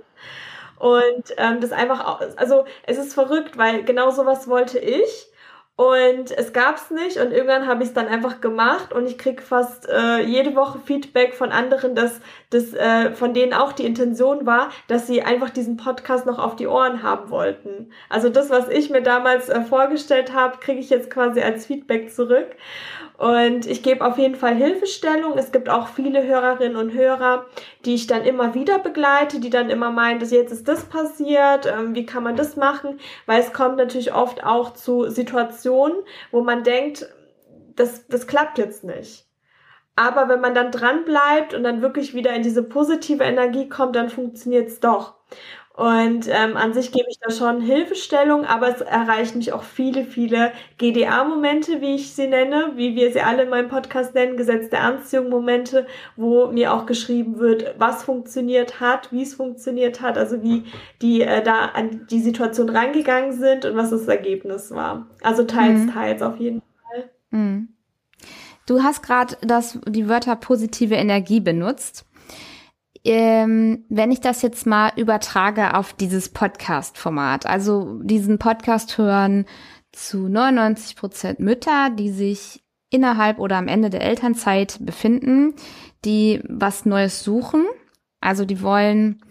Und 0.79 1.35
ähm, 1.37 1.61
das 1.61 1.73
einfach, 1.73 2.21
also 2.37 2.65
es 2.85 2.99
ist 2.99 3.15
verrückt, 3.15 3.59
weil 3.59 3.85
genau 3.85 4.11
sowas 4.11 4.49
wollte 4.49 4.79
ich. 4.79 5.30
Und 5.81 6.31
es 6.37 6.53
gab's 6.53 6.91
nicht 6.91 7.17
und 7.17 7.33
irgendwann 7.33 7.67
habe 7.67 7.83
ich 7.83 7.89
es 7.89 7.95
dann 7.95 8.07
einfach 8.07 8.43
gemacht 8.43 8.93
und 8.93 9.07
ich 9.07 9.17
krieg 9.17 9.41
fast 9.41 9.89
äh, 9.89 10.21
jede 10.21 10.55
Woche 10.55 10.79
Feedback 10.79 11.33
von 11.33 11.53
anderen, 11.53 11.95
dass 11.95 12.21
das 12.51 12.75
äh, 12.75 13.13
von 13.13 13.33
denen 13.33 13.55
auch 13.55 13.73
die 13.73 13.87
Intention 13.87 14.45
war, 14.45 14.69
dass 14.89 15.07
sie 15.07 15.23
einfach 15.23 15.49
diesen 15.49 15.79
Podcast 15.79 16.27
noch 16.27 16.39
auf 16.39 16.55
die 16.55 16.67
Ohren 16.67 17.03
haben 17.03 17.31
wollten. 17.31 17.91
Also 18.11 18.29
das, 18.29 18.51
was 18.51 18.69
ich 18.69 18.91
mir 18.91 19.01
damals 19.01 19.49
äh, 19.49 19.63
vorgestellt 19.63 20.35
habe, 20.35 20.59
kriege 20.59 20.81
ich 20.81 20.91
jetzt 20.91 21.09
quasi 21.09 21.41
als 21.41 21.65
Feedback 21.65 22.13
zurück. 22.13 22.49
Und 23.17 23.67
ich 23.67 23.83
gebe 23.83 24.03
auf 24.03 24.17
jeden 24.17 24.35
Fall 24.35 24.55
Hilfestellung. 24.55 25.37
Es 25.37 25.53
gibt 25.53 25.69
auch 25.69 25.89
viele 25.89 26.27
Hörerinnen 26.27 26.77
und 26.77 26.95
Hörer, 26.95 27.45
die 27.85 27.95
ich 27.95 28.07
dann 28.07 28.25
immer 28.25 28.55
wieder 28.55 28.79
begleite, 28.79 29.41
die 29.41 29.51
dann 29.51 29.69
immer 29.69 29.91
meinen, 29.91 30.21
dass 30.21 30.31
jetzt 30.31 30.53
ist 30.53 30.67
das 30.67 30.85
passiert, 30.85 31.67
ähm, 31.67 31.95
wie 31.95 32.07
kann 32.07 32.23
man 32.23 32.37
das 32.37 32.57
machen? 32.57 32.99
Weil 33.27 33.41
es 33.41 33.53
kommt 33.53 33.77
natürlich 33.77 34.15
oft 34.15 34.43
auch 34.43 34.73
zu 34.73 35.11
Situationen, 35.11 35.70
wo 36.31 36.43
man 36.43 36.65
denkt, 36.65 37.07
das, 37.77 38.07
das 38.09 38.27
klappt 38.27 38.59
jetzt 38.59 38.85
nicht. 38.85 39.27
Aber 39.97 40.29
wenn 40.29 40.41
man 40.41 40.55
dann 40.55 40.71
dran 40.71 41.05
bleibt 41.05 41.53
und 41.53 41.63
dann 41.63 41.83
wirklich 41.83 42.15
wieder 42.15 42.33
in 42.33 42.43
diese 42.43 42.63
positive 42.63 43.25
Energie 43.25 43.69
kommt, 43.69 43.97
dann 43.97 44.09
funktioniert 44.09 44.69
es 44.69 44.81
doch. 44.81 45.15
Und 45.81 46.29
ähm, 46.29 46.59
an 46.59 46.75
sich 46.75 46.93
gebe 46.93 47.07
ich 47.09 47.19
da 47.21 47.31
schon 47.31 47.63
Hilfestellung, 47.63 48.45
aber 48.45 48.69
es 48.69 48.83
erreichen 48.83 49.39
mich 49.39 49.55
auch 49.55 49.63
viele, 49.63 50.05
viele 50.05 50.53
GDA-Momente, 50.77 51.81
wie 51.81 51.95
ich 51.95 52.13
sie 52.13 52.27
nenne, 52.27 52.73
wie 52.77 52.97
wir 52.97 53.11
sie 53.15 53.23
alle 53.23 53.45
in 53.45 53.49
meinem 53.49 53.71
Podcast 53.71 54.15
nennen, 54.15 54.37
gesetzte 54.37 54.79
Anziehung-Momente, 54.79 55.87
wo 56.17 56.49
mir 56.49 56.75
auch 56.75 56.85
geschrieben 56.85 57.39
wird, 57.39 57.77
was 57.79 58.03
funktioniert 58.03 58.79
hat, 58.81 59.11
wie 59.11 59.23
es 59.23 59.33
funktioniert 59.33 60.03
hat, 60.03 60.19
also 60.19 60.43
wie 60.43 60.65
die 61.01 61.23
äh, 61.23 61.43
da 61.43 61.71
an 61.73 62.07
die 62.11 62.21
Situation 62.21 62.69
rangegangen 62.69 63.33
sind 63.33 63.65
und 63.65 63.75
was 63.75 63.89
das 63.89 64.07
Ergebnis 64.07 64.73
war. 64.73 65.07
Also 65.23 65.45
teils, 65.45 65.87
mhm. 65.87 65.93
teils 65.95 66.21
auf 66.21 66.37
jeden 66.37 66.61
Fall. 66.61 67.09
Mhm. 67.31 67.69
Du 68.67 68.83
hast 68.83 69.03
gerade 69.03 69.35
die 69.89 70.11
Wörter 70.11 70.37
positive 70.37 70.97
Energie 70.97 71.41
benutzt 71.41 72.05
ähm, 73.05 73.85
wenn 73.89 74.13
ich 74.13 74.21
das 74.21 74.43
jetzt 74.43 74.67
mal 74.67 74.93
übertrage 74.97 75.75
auf 75.75 75.93
dieses 75.93 76.29
Podcast-Format, 76.29 77.47
also 77.47 78.01
diesen 78.03 78.39
Podcast 78.39 78.99
hören 78.99 79.47
zu 79.93 80.29
99 80.29 80.97
Prozent 80.97 81.41
Mütter, 81.41 81.91
die 81.91 82.11
sich 82.11 82.63
innerhalb 82.91 83.39
oder 83.39 83.57
am 83.57 83.69
Ende 83.69 83.91
der 83.91 84.03
Elternzeit 84.03 84.79
befinden, 84.81 85.55
die 86.05 86.43
was 86.49 86.85
Neues 86.85 87.23
suchen, 87.23 87.65
also 88.21 88.45
die 88.45 88.63
wollen 88.63 89.23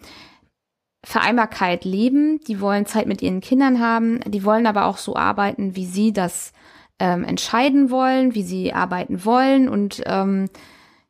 Vereinbarkeit 1.03 1.85
leben, 1.85 2.39
die 2.47 2.59
wollen 2.59 2.85
Zeit 2.85 3.07
mit 3.07 3.21
ihren 3.21 3.41
Kindern 3.41 3.79
haben, 3.79 4.19
die 4.25 4.43
wollen 4.43 4.67
aber 4.67 4.85
auch 4.85 4.97
so 4.97 5.15
arbeiten, 5.15 5.75
wie 5.75 5.85
sie 5.85 6.11
das 6.11 6.53
ähm, 6.99 7.23
entscheiden 7.23 7.89
wollen, 7.89 8.35
wie 8.35 8.43
sie 8.43 8.73
arbeiten 8.73 9.23
wollen 9.23 9.69
und 9.69 10.01
ähm, 10.05 10.49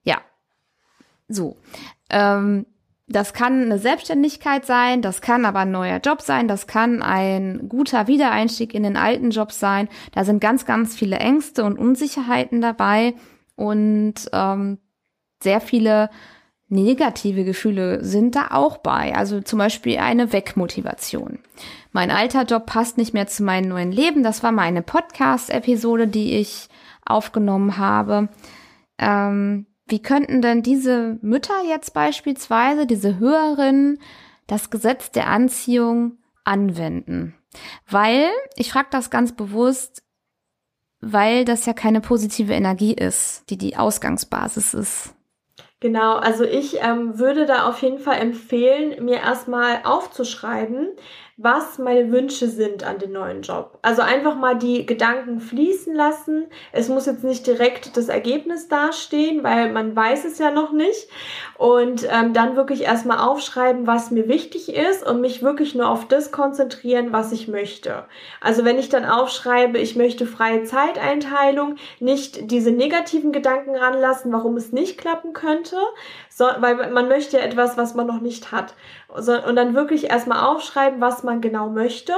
ja, 0.04 0.22
so. 1.28 1.58
Ähm, 2.10 2.66
das 3.08 3.34
kann 3.34 3.64
eine 3.64 3.80
Selbstständigkeit 3.80 4.68
sein, 4.68 5.02
das 5.02 5.22
kann 5.22 5.44
aber 5.46 5.60
ein 5.60 5.72
neuer 5.72 5.98
Job 5.98 6.22
sein, 6.22 6.48
das 6.48 6.68
kann 6.68 7.02
ein 7.02 7.68
guter 7.68 8.08
Wiedereinstieg 8.08 8.76
in 8.76 8.84
den 8.84 8.98
alten 8.98 9.32
Job 9.32 9.52
sein. 9.52 9.90
Da 10.12 10.24
sind 10.24 10.40
ganz, 10.40 10.66
ganz 10.66 10.96
viele 10.96 11.18
Ängste 11.18 11.64
und 11.64 11.80
Unsicherheiten 11.80 12.62
dabei 12.62 13.16
und 13.56 14.14
ähm, 14.32 14.78
sehr 15.42 15.60
viele 15.60 16.12
negative 16.68 17.46
Gefühle 17.46 18.04
sind 18.04 18.36
da 18.36 18.50
auch 18.52 18.78
bei. 18.78 19.16
Also 19.16 19.42
zum 19.42 19.58
Beispiel 19.58 19.98
eine 19.98 20.32
Wegmotivation. 20.32 21.40
Mein 21.92 22.12
alter 22.12 22.44
Job 22.44 22.68
passt 22.68 22.98
nicht 22.98 23.16
mehr 23.16 23.26
zu 23.26 23.44
meinem 23.44 23.70
neuen 23.70 23.92
Leben. 23.92 24.22
Das 24.22 24.44
war 24.44 24.52
meine 24.52 24.84
Podcast-Episode, 24.84 26.08
die 26.08 26.36
ich 26.36 26.70
aufgenommen 27.04 27.78
habe. 27.78 28.30
Ähm, 29.00 29.66
wie 29.90 30.02
könnten 30.02 30.42
denn 30.42 30.62
diese 30.62 31.18
Mütter 31.22 31.62
jetzt 31.68 31.94
beispielsweise, 31.94 32.86
diese 32.86 33.20
Hörerinnen, 33.20 34.00
das 34.48 34.70
Gesetz 34.70 35.12
der 35.12 35.28
Anziehung 35.28 36.18
anwenden? 36.44 37.36
Weil, 37.90 38.30
ich 38.56 38.72
frage 38.72 38.90
das 38.92 39.10
ganz 39.10 39.36
bewusst, 39.36 40.04
weil 41.02 41.46
das 41.46 41.66
ja 41.66 41.74
keine 41.74 42.02
positive 42.02 42.54
Energie 42.54 42.94
ist, 42.94 43.50
die 43.50 43.58
die 43.58 43.78
Ausgangsbasis 43.78 44.74
ist. 44.74 45.16
Genau, 45.82 46.16
also 46.16 46.44
ich 46.44 46.82
ähm, 46.82 47.18
würde 47.20 47.46
da 47.46 47.68
auf 47.70 47.82
jeden 47.82 48.00
Fall 48.00 48.20
empfehlen, 48.20 49.06
mir 49.06 49.20
erstmal 49.20 49.82
aufzuschreiben, 49.86 50.90
was 51.42 51.80
meine 51.80 52.12
Wünsche 52.12 52.50
sind 52.50 52.84
an 52.84 53.00
den 53.00 53.14
neuen 53.14 53.44
Job. 53.44 53.80
Also 53.82 54.02
einfach 54.02 54.36
mal 54.36 54.58
die 54.58 54.86
Gedanken 54.86 55.40
fließen 55.40 55.96
lassen. 55.96 56.48
Es 56.74 56.90
muss 56.90 57.06
jetzt 57.06 57.24
nicht 57.24 57.48
direkt 57.48 57.96
das 57.96 58.10
Ergebnis 58.10 58.68
dastehen, 58.68 59.42
weil 59.42 59.72
man 59.72 59.96
weiß 59.96 60.26
es 60.26 60.38
ja 60.38 60.52
noch 60.52 60.74
nicht. 60.74 61.08
Und 61.58 62.06
ähm, 62.12 62.34
dann 62.34 62.58
wirklich 62.58 62.82
erstmal 62.82 63.20
aufschreiben, 63.20 63.88
was 63.88 64.12
mir 64.12 64.28
wichtig 64.28 64.76
ist 64.76 65.08
und 65.08 65.22
mich 65.22 65.42
wirklich 65.42 65.76
nur 65.76 65.88
auf 65.88 66.10
das 66.10 66.34
konzentrieren, 66.34 67.14
was 67.14 67.32
ich 67.32 67.48
möchte. 67.48 68.04
Also 68.42 68.66
wenn 68.66 68.78
ich 68.78 68.90
dann 68.90 69.06
aufschreibe, 69.06 69.78
ich 69.78 69.96
möchte 69.96 70.26
freie 70.26 70.66
Zeiteinteilung, 70.66 71.78
nicht 72.02 72.52
diese 72.52 72.72
negativen 72.72 73.32
Gedanken 73.32 73.78
ranlassen, 73.78 74.34
warum 74.34 74.58
es 74.58 74.74
nicht 74.74 74.98
klappen 74.98 75.32
könnte, 75.32 75.78
so, 76.40 76.46
weil 76.60 76.90
man 76.94 77.10
möchte 77.10 77.36
ja 77.36 77.44
etwas, 77.44 77.76
was 77.76 77.96
man 77.96 78.08
noch 78.08 78.22
nicht 78.22 78.54
hat. 78.54 78.74
So, 79.18 79.34
und 79.44 79.58
dann 79.58 79.76
wirklich 79.76 80.10
erstmal 80.10 80.46
aufschreiben, 80.46 81.02
was 81.02 81.22
man 81.22 81.42
genau 81.42 81.70
möchte 81.70 82.14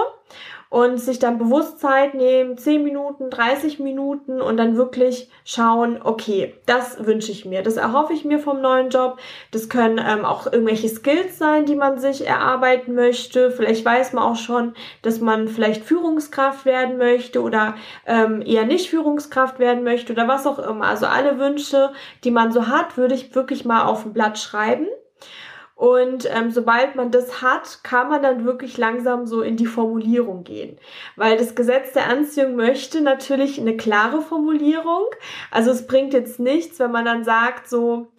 und 0.72 1.00
sich 1.00 1.20
dann 1.20 1.38
bewusst 1.38 1.82
Zeit 1.82 2.14
nehmen, 2.14 2.58
10 2.58 2.82
Minuten, 2.82 3.30
30 3.30 3.80
Minuten 3.80 4.40
und 4.42 4.56
dann 4.56 4.78
wirklich 4.78 5.30
schauen, 5.44 6.00
okay, 6.02 6.56
das 6.66 7.06
wünsche 7.06 7.30
ich 7.34 7.44
mir, 7.44 7.62
das 7.62 7.76
erhoffe 7.76 8.14
ich 8.14 8.24
mir 8.24 8.40
vom 8.40 8.62
neuen 8.62 8.90
Job. 8.90 9.20
Das 9.52 9.68
können 9.68 10.00
ähm, 10.00 10.24
auch 10.24 10.46
irgendwelche 10.46 10.88
Skills 10.88 11.38
sein, 11.38 11.66
die 11.66 11.76
man 11.76 12.00
sich 12.00 12.26
erarbeiten 12.26 12.96
möchte. 12.96 13.52
Vielleicht 13.52 13.84
weiß 13.84 14.14
man 14.14 14.24
auch 14.24 14.38
schon, 14.38 14.74
dass 15.02 15.20
man 15.20 15.50
vielleicht 15.50 15.84
Führungskraft 15.84 16.64
werden 16.64 16.98
möchte 16.98 17.42
oder 17.42 17.76
ähm, 18.06 18.42
eher 18.42 18.66
nicht 18.66 18.90
Führungskraft 18.90 19.60
werden 19.60 19.84
möchte 19.84 20.14
oder 20.14 20.30
was 20.30 20.48
auch 20.48 20.58
immer. 20.58 20.86
Also 20.86 21.06
alle 21.06 21.38
Wünsche, 21.38 21.92
die 22.24 22.32
man 22.32 22.54
so 22.54 22.68
hat, 22.68 22.96
würde 22.96 23.16
ich 23.16 23.36
wirklich 23.36 23.66
mal 23.66 23.84
auf 23.84 24.06
ein 24.06 24.14
Blatt 24.14 24.40
schreiben 24.40 24.88
und 25.82 26.30
ähm, 26.32 26.52
sobald 26.52 26.96
man 26.96 27.10
das 27.10 27.42
hat, 27.42 27.80
kann 27.84 28.08
man 28.08 28.22
dann 28.22 28.46
wirklich 28.46 28.78
langsam 28.78 29.26
so 29.26 29.42
in 29.42 29.58
die 29.58 29.66
Formulierung 29.66 30.44
gehen. 30.44 30.78
Weil 31.16 31.38
das 31.38 31.56
Gesetz 31.56 31.94
der 31.94 32.08
Anziehung 32.08 32.56
möchte 32.56 33.02
natürlich 33.02 33.60
eine 33.60 33.76
klare 33.76 34.22
Formulierung. 34.22 35.08
Also 35.50 35.72
es 35.72 35.88
bringt 35.88 36.14
jetzt 36.14 36.40
nichts, 36.40 36.78
wenn 36.78 36.92
man 36.92 37.06
dann 37.06 37.24
sagt 37.24 37.68
so, 37.68 38.10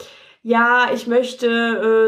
ja, 0.43 0.91
ich 0.93 1.07
möchte 1.07 1.47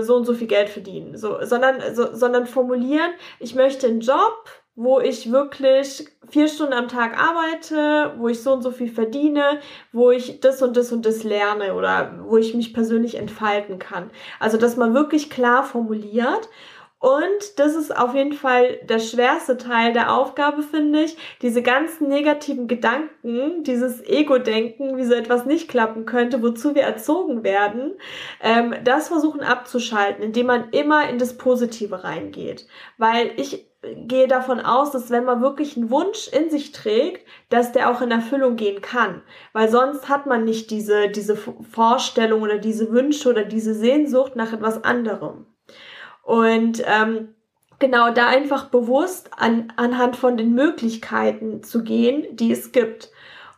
äh, 0.01 0.03
so 0.03 0.17
und 0.17 0.25
so 0.25 0.35
viel 0.35 0.49
Geld 0.49 0.71
verdienen, 0.71 1.17
so, 1.17 1.37
sondern, 1.43 1.95
so, 1.95 2.13
sondern 2.13 2.47
formulieren, 2.47 3.13
ich 3.39 3.55
möchte 3.55 3.87
einen 3.87 4.01
Job, 4.01 4.49
wo 4.77 5.01
ich 5.01 5.31
wirklich 5.31 6.07
vier 6.29 6.49
Stunden 6.49 6.73
am 6.73 6.89
Tag 6.89 7.17
arbeite, 7.19 8.15
wo 8.19 8.29
ich 8.29 8.43
so 8.43 8.53
und 8.53 8.63
so 8.63 8.71
viel 8.73 8.89
verdiene, 8.91 9.61
wo 9.93 10.11
ich 10.11 10.41
das 10.41 10.63
und 10.63 10.77
das 10.77 10.91
und 10.93 11.07
das 11.07 11.23
lerne 11.23 11.75
oder 11.75 12.19
wo 12.25 12.37
ich 12.39 12.55
mich 12.55 12.75
persönlich 12.75 13.17
entfalten 13.17 13.79
kann. 13.79 14.11
Also, 14.41 14.57
dass 14.59 14.77
man 14.77 14.95
wirklich 14.95 15.31
klar 15.31 15.63
formuliert 15.65 16.49
Und 16.99 17.59
das 17.59 17.75
ist 17.75 17.95
auf 17.95 18.15
jeden 18.15 18.33
Fall 18.33 18.79
der 18.85 18.99
schwerste 18.99 19.59
Teil 19.59 19.93
der 19.93 20.11
Aufgabe, 20.17 20.63
finde 20.63 21.03
ich. 21.03 21.19
Diese 21.43 21.61
ganzen 21.61 22.09
negativen 22.09 22.67
Gedanken, 22.67 23.63
dieses 23.63 24.03
Ego-Denken, 24.09 24.97
wie 24.97 25.05
so 25.05 25.13
etwas 25.13 25.45
nicht 25.45 25.69
klappen 25.69 26.07
könnte, 26.07 26.43
wozu 26.43 26.75
wir 26.75 26.83
erzogen 26.83 27.45
werden, 27.45 27.93
ähm, 28.41 28.75
das 28.85 29.09
versuchen 29.09 29.43
abzuschalten, 29.43 30.25
indem 30.25 30.47
man 30.47 30.71
immer 30.71 31.07
in 31.11 31.19
das 31.19 31.37
Positive 31.37 32.05
reingeht. 32.05 32.67
Weil 32.97 33.33
ich 33.37 33.67
gehe 33.97 34.29
davon 34.29 34.61
aus, 34.61 34.91
dass 34.91 35.11
wenn 35.11 35.25
man 35.25 35.43
wirklich 35.43 35.77
einen 35.77 35.91
Wunsch 35.91 36.29
in 36.29 36.51
sich 36.51 36.73
trägt, 36.73 37.27
dass 37.49 37.73
der 37.73 37.91
auch 37.91 38.01
in 38.01 38.11
Erfüllung 38.11 38.57
gehen 38.57 38.81
kann. 38.81 39.23
Weil 39.53 39.69
sonst 39.69 40.09
hat 40.09 40.27
man 40.27 40.45
nicht 40.45 40.71
diese, 40.71 41.09
diese 41.09 41.37
Vorstellung 41.37 42.43
oder 42.43 42.59
diese 42.59 42.91
Wünsche 42.91 43.29
oder 43.29 43.45
diese 43.45 43.75
Sehnsucht 43.75 44.37
nach 44.37 44.53
etwas 44.53 44.85
anderem. 44.85 45.47
Und 46.23 46.83
ähm, 46.87 47.35
genau 47.79 48.11
da 48.11 48.29
einfach 48.29 48.71
bewusst 48.71 49.31
an, 49.37 49.73
anhand 49.77 50.17
von 50.17 50.37
den 50.37 50.55
Möglichkeiten 50.55 51.63
zu 51.63 51.83
gehen, 51.83 52.25
die 52.37 52.53
es 52.53 52.73
gibt. 52.73 53.11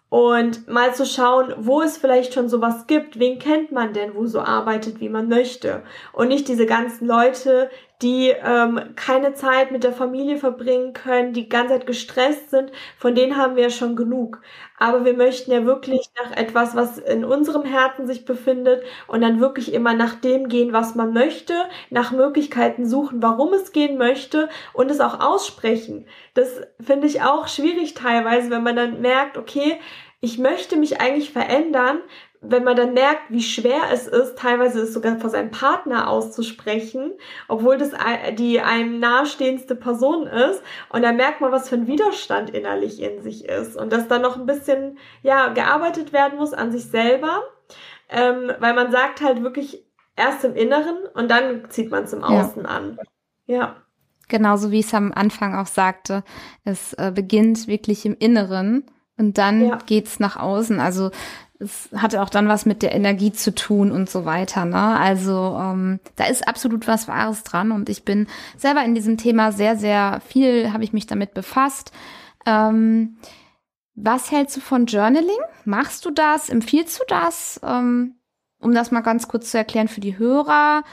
Und 0.09 0.69
mal 0.69 0.95
zu 0.95 1.05
schauen, 1.05 1.53
wo 1.59 1.83
es 1.83 1.99
vielleicht 1.99 2.33
schon 2.33 2.49
sowas 2.49 2.87
gibt, 2.87 3.19
wen 3.19 3.41
kennt 3.41 3.73
man 3.73 3.93
denn, 3.93 4.15
wo 4.15 4.27
so 4.27 4.41
arbeitet, 4.41 5.01
wie 5.01 5.09
man 5.09 5.29
möchte. 5.29 5.83
Und 6.13 6.29
nicht 6.29 6.47
diese 6.47 6.65
ganzen 6.65 7.07
Leute, 7.07 7.71
die 8.03 8.29
ähm, 8.29 8.93
keine 8.95 9.33
Zeit 9.35 9.73
mit 9.73 9.83
der 9.83 9.93
Familie 9.93 10.37
verbringen 10.37 10.93
können, 10.93 11.33
die 11.33 11.49
ganze 11.49 11.75
Zeit 11.75 11.87
gestresst 11.87 12.51
sind, 12.51 12.71
von 12.99 13.15
denen 13.15 13.37
haben 13.37 13.57
wir 13.57 13.65
ja 13.65 13.71
schon 13.71 13.97
genug. 13.97 14.43
Aber 14.79 15.07
wir 15.07 15.15
möchten 15.15 15.51
ja 15.51 15.65
wirklich 15.65 16.11
nach 16.23 16.37
etwas, 16.37 16.77
was 16.77 16.99
in 16.99 17.25
unserem 17.25 17.65
Herzen 17.65 18.07
sich 18.07 18.27
befindet 18.27 18.83
und 19.07 19.23
dann 19.23 19.41
wirklich 19.41 19.73
immer 19.73 19.95
nach 19.95 20.15
dem 20.15 20.49
gehen, 20.49 20.75
was 20.75 20.95
man 20.95 21.15
möchte, 21.15 21.55
nach 21.89 22.13
Möglichkeiten 22.13 22.87
suchen, 22.87 23.23
warum 23.23 23.55
es 23.55 23.73
gehen 23.73 23.97
möchte 23.97 24.51
und 24.75 24.91
es 24.91 25.01
auch 25.01 25.21
aussprechen. 25.21 26.07
Das 26.35 26.61
finde 26.79 27.07
ich 27.07 27.23
auch 27.23 27.49
schwierig 27.49 27.95
teilweise, 27.95 28.51
wenn 28.51 28.63
man 28.63 28.77
dann 28.77 29.01
merkt, 29.01 29.39
okay, 29.39 29.79
ich 30.21 30.39
möchte 30.39 30.77
mich 30.77 31.01
eigentlich 31.01 31.31
verändern, 31.31 32.01
wenn 32.41 32.65
man 32.65 32.77
dann 32.77 32.95
merkt, 32.95 33.31
wie 33.31 33.43
schwer 33.43 33.83
es 33.93 34.07
ist, 34.07 34.39
teilweise 34.39 34.81
es 34.81 34.93
sogar 34.93 35.19
vor 35.19 35.31
seinem 35.31 35.51
Partner 35.51 36.09
auszusprechen, 36.09 37.13
obwohl 37.49 37.79
das 37.79 37.93
die 38.39 38.61
einem 38.61 38.99
nahestehendste 39.01 39.75
Person 39.75 40.27
ist, 40.27 40.63
und 40.91 41.03
dann 41.03 41.17
merkt 41.17 41.41
man, 41.41 41.53
was 41.53 41.69
für 41.69 41.77
ein 41.77 41.87
Widerstand 41.87 42.51
innerlich 42.51 43.01
in 43.01 43.23
sich 43.23 43.47
ist 43.49 43.77
und 43.77 43.93
dass 43.93 44.09
da 44.09 44.19
noch 44.19 44.37
ein 44.37 44.47
bisschen 44.47 44.99
ja 45.23 45.49
gearbeitet 45.49 46.13
werden 46.13 46.39
muss 46.39 46.53
an 46.53 46.73
sich 46.73 46.85
selber, 46.85 47.43
ähm, 48.09 48.53
weil 48.59 48.75
man 48.75 48.93
sagt 48.93 49.21
halt 49.21 49.43
wirklich 49.43 49.85
erst 50.17 50.45
im 50.45 50.55
Inneren 50.55 50.97
und 51.15 51.31
dann 51.31 51.69
zieht 51.71 51.91
man 51.91 52.05
es 52.05 52.13
im 52.13 52.25
Außen 52.25 52.63
ja. 52.65 52.69
an. 52.69 52.99
Ja. 53.47 53.77
Genauso 54.29 54.71
wie 54.73 54.81
ich 54.81 54.87
es 54.87 54.95
am 54.95 55.13
Anfang 55.13 55.55
auch 55.55 55.67
sagte, 55.67 56.25
es 56.65 56.95
äh, 56.95 57.13
beginnt 57.15 57.69
wirklich 57.69 58.05
im 58.07 58.17
Inneren 58.19 58.85
und 59.19 59.39
dann 59.39 59.67
ja. 59.67 59.79
geht's 59.87 60.19
nach 60.19 60.37
außen. 60.37 60.81
Also 60.81 61.11
es 61.59 61.89
hatte 61.97 62.23
auch 62.23 62.29
dann 62.29 62.49
was 62.49 62.67
mit 62.67 62.83
der 62.83 62.95
Energie 62.95 63.33
zu 63.33 63.55
tun 63.55 63.91
und 63.91 64.11
so 64.11 64.25
weiter. 64.25 64.65
Ne? 64.65 64.77
Also 64.77 65.57
ähm, 65.59 66.01
da 66.17 66.27
ist 66.27 66.47
absolut 66.47 66.87
was 66.87 67.09
Wahres 67.09 67.45
dran 67.45 67.73
und 67.73 67.89
ich 67.89 68.05
bin 68.05 68.27
selber 68.57 68.85
in 68.85 68.95
diesem 68.95 69.17
Thema 69.17 69.53
sehr, 69.53 69.77
sehr 69.77 70.21
viel, 70.27 70.73
habe 70.73 70.85
ich 70.85 70.93
mich 70.93 71.07
damit 71.07 71.35
befasst. 71.35 71.93
Ähm, 72.45 73.17
was 73.95 74.31
hältst 74.31 74.57
du 74.57 74.61
von 74.61 74.87
Journaling? 74.87 75.39
Machst 75.65 76.05
du 76.05 76.11
das? 76.11 76.51
Empfiehlst 76.51 77.01
du 77.01 77.05
das? 77.09 77.61
Ähm, 77.65 78.17
um 78.61 78.75
das 78.75 78.91
mal 78.91 79.01
ganz 79.01 79.27
kurz 79.29 79.51
zu 79.51 79.59
erklären 79.59 79.89
für 79.89 80.01
die 80.01 80.19
Hörer. 80.19 80.85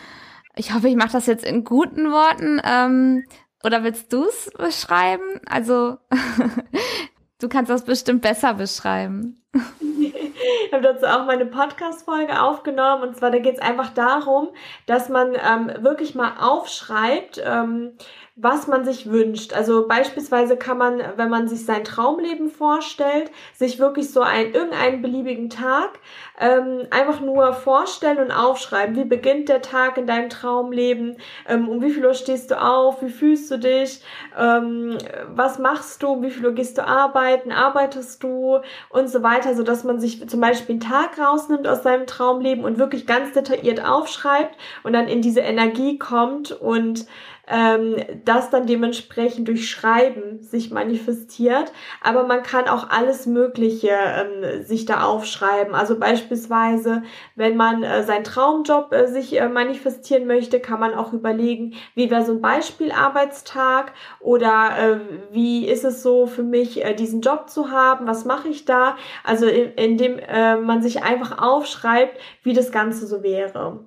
Ich 0.56 0.74
hoffe, 0.74 0.88
ich 0.88 0.96
mache 0.96 1.12
das 1.12 1.26
jetzt 1.26 1.44
in 1.44 1.64
guten 1.66 2.12
Worten. 2.12 2.62
Ähm, 2.64 3.26
oder 3.64 3.84
willst 3.84 4.14
du 4.14 4.26
es 4.26 4.52
beschreiben? 4.58 5.24
Also, 5.46 5.98
du 7.40 7.50
kannst 7.50 7.70
das 7.70 7.84
bestimmt 7.84 8.22
besser 8.22 8.54
beschreiben. 8.54 9.43
Ich 9.54 10.74
habe 10.74 10.84
dazu 10.84 11.06
auch 11.06 11.26
meine 11.26 11.46
Podcast-Folge 11.46 12.42
aufgenommen. 12.42 13.04
Und 13.04 13.18
zwar, 13.18 13.32
da 13.32 13.38
geht 13.38 13.56
es 13.56 13.62
einfach 13.62 13.90
darum, 13.90 14.50
dass 14.88 15.08
man 15.10 15.36
ähm, 15.36 15.72
wirklich 15.84 16.16
mal 16.16 16.34
aufschreibt, 16.40 17.42
ähm, 17.46 17.92
was 18.36 18.66
man 18.66 18.84
sich 18.84 19.12
wünscht. 19.12 19.54
Also 19.54 19.88
beispielsweise 19.88 20.58
kann 20.58 20.80
man, 20.80 21.04
wenn 21.18 21.30
man 21.30 21.48
sich 21.48 21.66
sein 21.66 21.84
Traumleben 21.84 22.50
vorstellt, 22.50 23.30
sich 23.54 23.78
wirklich 23.78 24.12
so 24.12 24.22
ein, 24.22 24.54
irgendeinen 24.54 25.04
beliebigen 25.04 25.52
Tag 25.52 26.00
ähm, 26.40 26.88
einfach 26.90 27.22
nur 27.22 27.54
vorstellen 27.54 28.18
und 28.18 28.32
aufschreiben. 28.32 28.96
Wie 28.96 29.06
beginnt 29.06 29.50
der 29.50 29.62
Tag 29.62 30.00
in 30.00 30.08
deinem 30.08 30.30
Traumleben? 30.30 31.18
Ähm, 31.48 31.70
um 31.70 31.84
wie 31.84 31.92
viel 31.92 32.04
Uhr 32.04 32.16
stehst 32.16 32.50
du 32.50 32.60
auf? 32.60 33.04
Wie 33.04 33.12
fühlst 33.12 33.52
du 33.52 33.58
dich? 33.60 34.02
Ähm, 34.36 34.98
was 35.28 35.60
machst 35.60 36.02
du? 36.02 36.24
Wie 36.24 36.32
viel 36.32 36.48
Uhr 36.48 36.54
gehst 36.54 36.80
du 36.80 36.88
arbeiten? 36.88 37.52
Arbeitest 37.52 38.24
du? 38.24 38.62
Und 38.90 39.10
so 39.10 39.22
weiter, 39.22 39.43
so 39.56 39.64
dass 39.64 39.84
man 39.84 40.00
sich 40.00 40.28
zum 40.28 40.40
Beispiel 40.40 40.74
einen 40.74 40.80
Tag 40.80 41.20
rausnimmt 41.20 41.68
aus 41.68 41.84
seinem 41.84 42.08
Traumleben 42.08 42.64
und 42.64 42.78
wirklich 42.78 43.06
ganz 43.06 43.34
detailliert 43.34 43.84
aufschreibt 43.84 44.58
und 44.84 44.94
dann 44.94 45.08
in 45.08 45.22
diese 45.22 45.42
Energie 45.42 45.98
kommt 45.98 46.52
und 46.52 47.06
ähm, 47.48 47.98
das 48.24 48.50
dann 48.50 48.68
dementsprechend 48.68 49.48
durch 49.48 49.70
Schreiben 49.70 50.42
sich 50.42 50.72
manifestiert. 50.72 51.74
Aber 52.02 52.26
man 52.26 52.42
kann 52.42 52.68
auch 52.68 52.90
alles 52.90 53.26
Mögliche 53.26 53.90
ähm, 53.90 54.64
sich 54.64 54.86
da 54.86 55.04
aufschreiben. 55.04 55.76
Also 55.76 56.00
beispielsweise, 56.00 57.04
wenn 57.36 57.58
man 57.58 57.84
äh, 57.84 58.04
seinen 58.04 58.24
Traumjob 58.24 58.94
äh, 58.94 59.08
sich 59.08 59.40
äh, 59.40 59.50
manifestieren 59.50 60.26
möchte, 60.26 60.60
kann 60.60 60.80
man 60.80 60.94
auch 60.94 61.12
überlegen, 61.12 61.76
wie 61.96 62.10
wäre 62.10 62.24
so 62.24 62.32
ein 62.32 62.42
Beispielarbeitstag 62.42 63.92
oder 64.22 64.72
äh, 64.78 65.00
wie 65.32 65.68
ist 65.68 65.84
es 65.84 66.02
so 66.02 66.28
für 66.28 66.44
mich, 66.44 66.84
äh, 66.84 66.94
diesen 66.94 67.22
Job 67.22 67.50
zu 67.50 67.72
haben, 67.72 68.08
was 68.08 68.24
mache 68.24 68.48
ich 68.48 68.64
da? 68.64 68.96
Also 69.24 69.48
in, 69.48 69.74
indem 69.74 70.18
äh, 70.20 70.56
man 70.56 70.82
sich 70.82 71.04
einfach 71.04 71.42
aufschreibt, 71.42 72.18
wie 72.44 72.54
das 72.54 72.72
Ganze 72.72 73.06
so 73.06 73.22
wäre. 73.22 73.80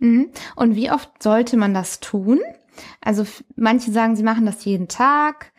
Mhm. 0.00 0.30
Und 0.56 0.76
wie 0.76 0.90
oft 0.90 1.22
sollte 1.22 1.56
man 1.56 1.72
das 1.72 2.00
tun? 2.00 2.40
Also 3.00 3.24
manche 3.56 3.90
sagen, 3.90 4.16
sie 4.16 4.22
machen 4.22 4.46
das 4.46 4.64
jeden 4.64 4.88
Tag. 4.88 5.52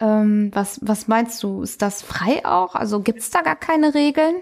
Ähm, 0.00 0.50
was, 0.54 0.80
was 0.82 1.08
meinst 1.08 1.42
du? 1.42 1.62
Ist 1.62 1.82
das 1.82 2.02
frei 2.02 2.44
auch? 2.44 2.74
Also 2.74 3.00
gibt 3.00 3.20
es 3.20 3.30
da 3.30 3.42
gar 3.42 3.56
keine 3.56 3.94
Regeln? 3.94 4.36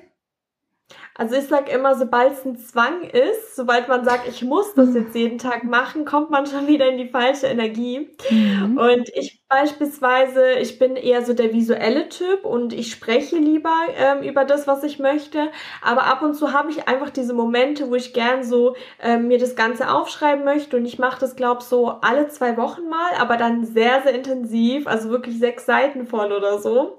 Also 1.14 1.34
ich 1.34 1.46
sag 1.46 1.72
immer, 1.72 1.94
sobald 1.96 2.34
es 2.34 2.44
ein 2.44 2.58
Zwang 2.58 3.02
ist, 3.02 3.56
sobald 3.56 3.88
man 3.88 4.04
sagt, 4.04 4.28
ich 4.28 4.42
muss 4.42 4.74
das 4.74 4.94
jetzt 4.94 5.14
jeden 5.14 5.38
Tag 5.38 5.64
machen, 5.64 6.04
kommt 6.04 6.30
man 6.30 6.46
schon 6.46 6.66
wieder 6.66 6.88
in 6.88 6.98
die 6.98 7.08
falsche 7.08 7.46
Energie. 7.46 8.10
Mhm. 8.30 8.76
Und 8.76 9.08
ich 9.14 9.42
beispielsweise, 9.48 10.54
ich 10.54 10.78
bin 10.80 10.96
eher 10.96 11.24
so 11.24 11.32
der 11.32 11.52
visuelle 11.52 12.08
Typ 12.08 12.44
und 12.44 12.72
ich 12.72 12.90
spreche 12.90 13.36
lieber 13.36 13.72
ähm, 13.96 14.22
über 14.22 14.44
das, 14.44 14.66
was 14.66 14.82
ich 14.82 14.98
möchte. 14.98 15.50
Aber 15.82 16.04
ab 16.04 16.22
und 16.22 16.34
zu 16.34 16.52
habe 16.52 16.70
ich 16.70 16.88
einfach 16.88 17.10
diese 17.10 17.32
Momente, 17.32 17.88
wo 17.88 17.94
ich 17.94 18.12
gern 18.12 18.42
so 18.42 18.74
ähm, 19.00 19.28
mir 19.28 19.38
das 19.38 19.54
Ganze 19.54 19.88
aufschreiben 19.88 20.44
möchte. 20.44 20.76
Und 20.76 20.84
ich 20.84 20.98
mache 20.98 21.20
das, 21.20 21.36
glaube 21.36 21.62
so 21.62 21.88
alle 22.02 22.26
zwei 22.28 22.56
Wochen 22.56 22.88
mal, 22.88 23.12
aber 23.20 23.36
dann 23.36 23.64
sehr, 23.64 24.02
sehr 24.02 24.14
intensiv, 24.14 24.88
also 24.88 25.10
wirklich 25.10 25.38
sechs 25.38 25.64
Seiten 25.64 26.06
voll 26.08 26.32
oder 26.32 26.58
so. 26.58 26.98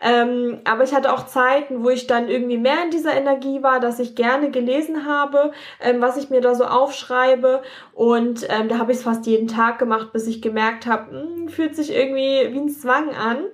Ähm, 0.00 0.60
aber 0.64 0.84
ich 0.84 0.94
hatte 0.94 1.12
auch 1.12 1.26
Zeiten, 1.26 1.82
wo 1.82 1.90
ich 1.90 2.06
dann 2.06 2.28
irgendwie 2.28 2.58
mehr 2.58 2.84
in 2.84 2.90
dieser 2.90 3.14
Energie 3.14 3.62
war, 3.64 3.80
dass 3.80 3.98
ich 3.98 4.14
gerne 4.14 4.50
gelesen 4.50 5.06
habe, 5.06 5.50
ähm, 5.80 6.00
was 6.00 6.16
ich 6.16 6.30
mir 6.30 6.40
da 6.40 6.54
so 6.54 6.64
aufschreibe. 6.64 7.62
Und 8.00 8.46
ähm, 8.48 8.70
da 8.70 8.78
habe 8.78 8.92
ich 8.92 8.98
es 8.98 9.04
fast 9.04 9.26
jeden 9.26 9.46
Tag 9.46 9.78
gemacht, 9.78 10.14
bis 10.14 10.26
ich 10.26 10.40
gemerkt 10.40 10.86
habe, 10.86 11.10
hm, 11.10 11.50
fühlt 11.50 11.76
sich 11.76 11.94
irgendwie 11.94 12.50
wie 12.50 12.58
ein 12.58 12.70
Zwang 12.70 13.10
an. 13.14 13.44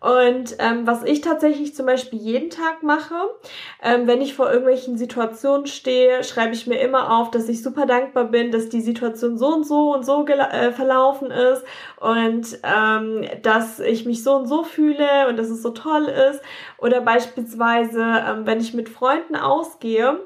Und 0.00 0.56
ähm, 0.60 0.86
was 0.86 1.04
ich 1.04 1.20
tatsächlich 1.20 1.76
zum 1.76 1.84
Beispiel 1.84 2.18
jeden 2.18 2.48
Tag 2.48 2.82
mache, 2.82 3.14
ähm, 3.82 4.06
wenn 4.06 4.22
ich 4.22 4.34
vor 4.34 4.48
irgendwelchen 4.48 4.96
Situationen 4.96 5.66
stehe, 5.66 6.24
schreibe 6.24 6.54
ich 6.54 6.66
mir 6.66 6.80
immer 6.80 7.16
auf, 7.16 7.30
dass 7.30 7.50
ich 7.50 7.62
super 7.62 7.84
dankbar 7.84 8.24
bin, 8.24 8.50
dass 8.50 8.70
die 8.70 8.80
Situation 8.80 9.36
so 9.36 9.48
und 9.48 9.64
so 9.64 9.94
und 9.94 10.06
so 10.06 10.26
äh, 10.26 10.72
verlaufen 10.72 11.30
ist 11.30 11.62
und 12.00 12.58
ähm, 12.64 13.28
dass 13.42 13.78
ich 13.78 14.06
mich 14.06 14.24
so 14.24 14.34
und 14.34 14.46
so 14.46 14.64
fühle 14.64 15.28
und 15.28 15.36
dass 15.36 15.50
es 15.50 15.62
so 15.62 15.70
toll 15.70 16.06
ist. 16.06 16.40
Oder 16.82 17.00
beispielsweise, 17.00 18.02
ähm, 18.02 18.44
wenn 18.44 18.58
ich 18.58 18.74
mit 18.74 18.88
Freunden 18.88 19.36
ausgehe, 19.36 20.18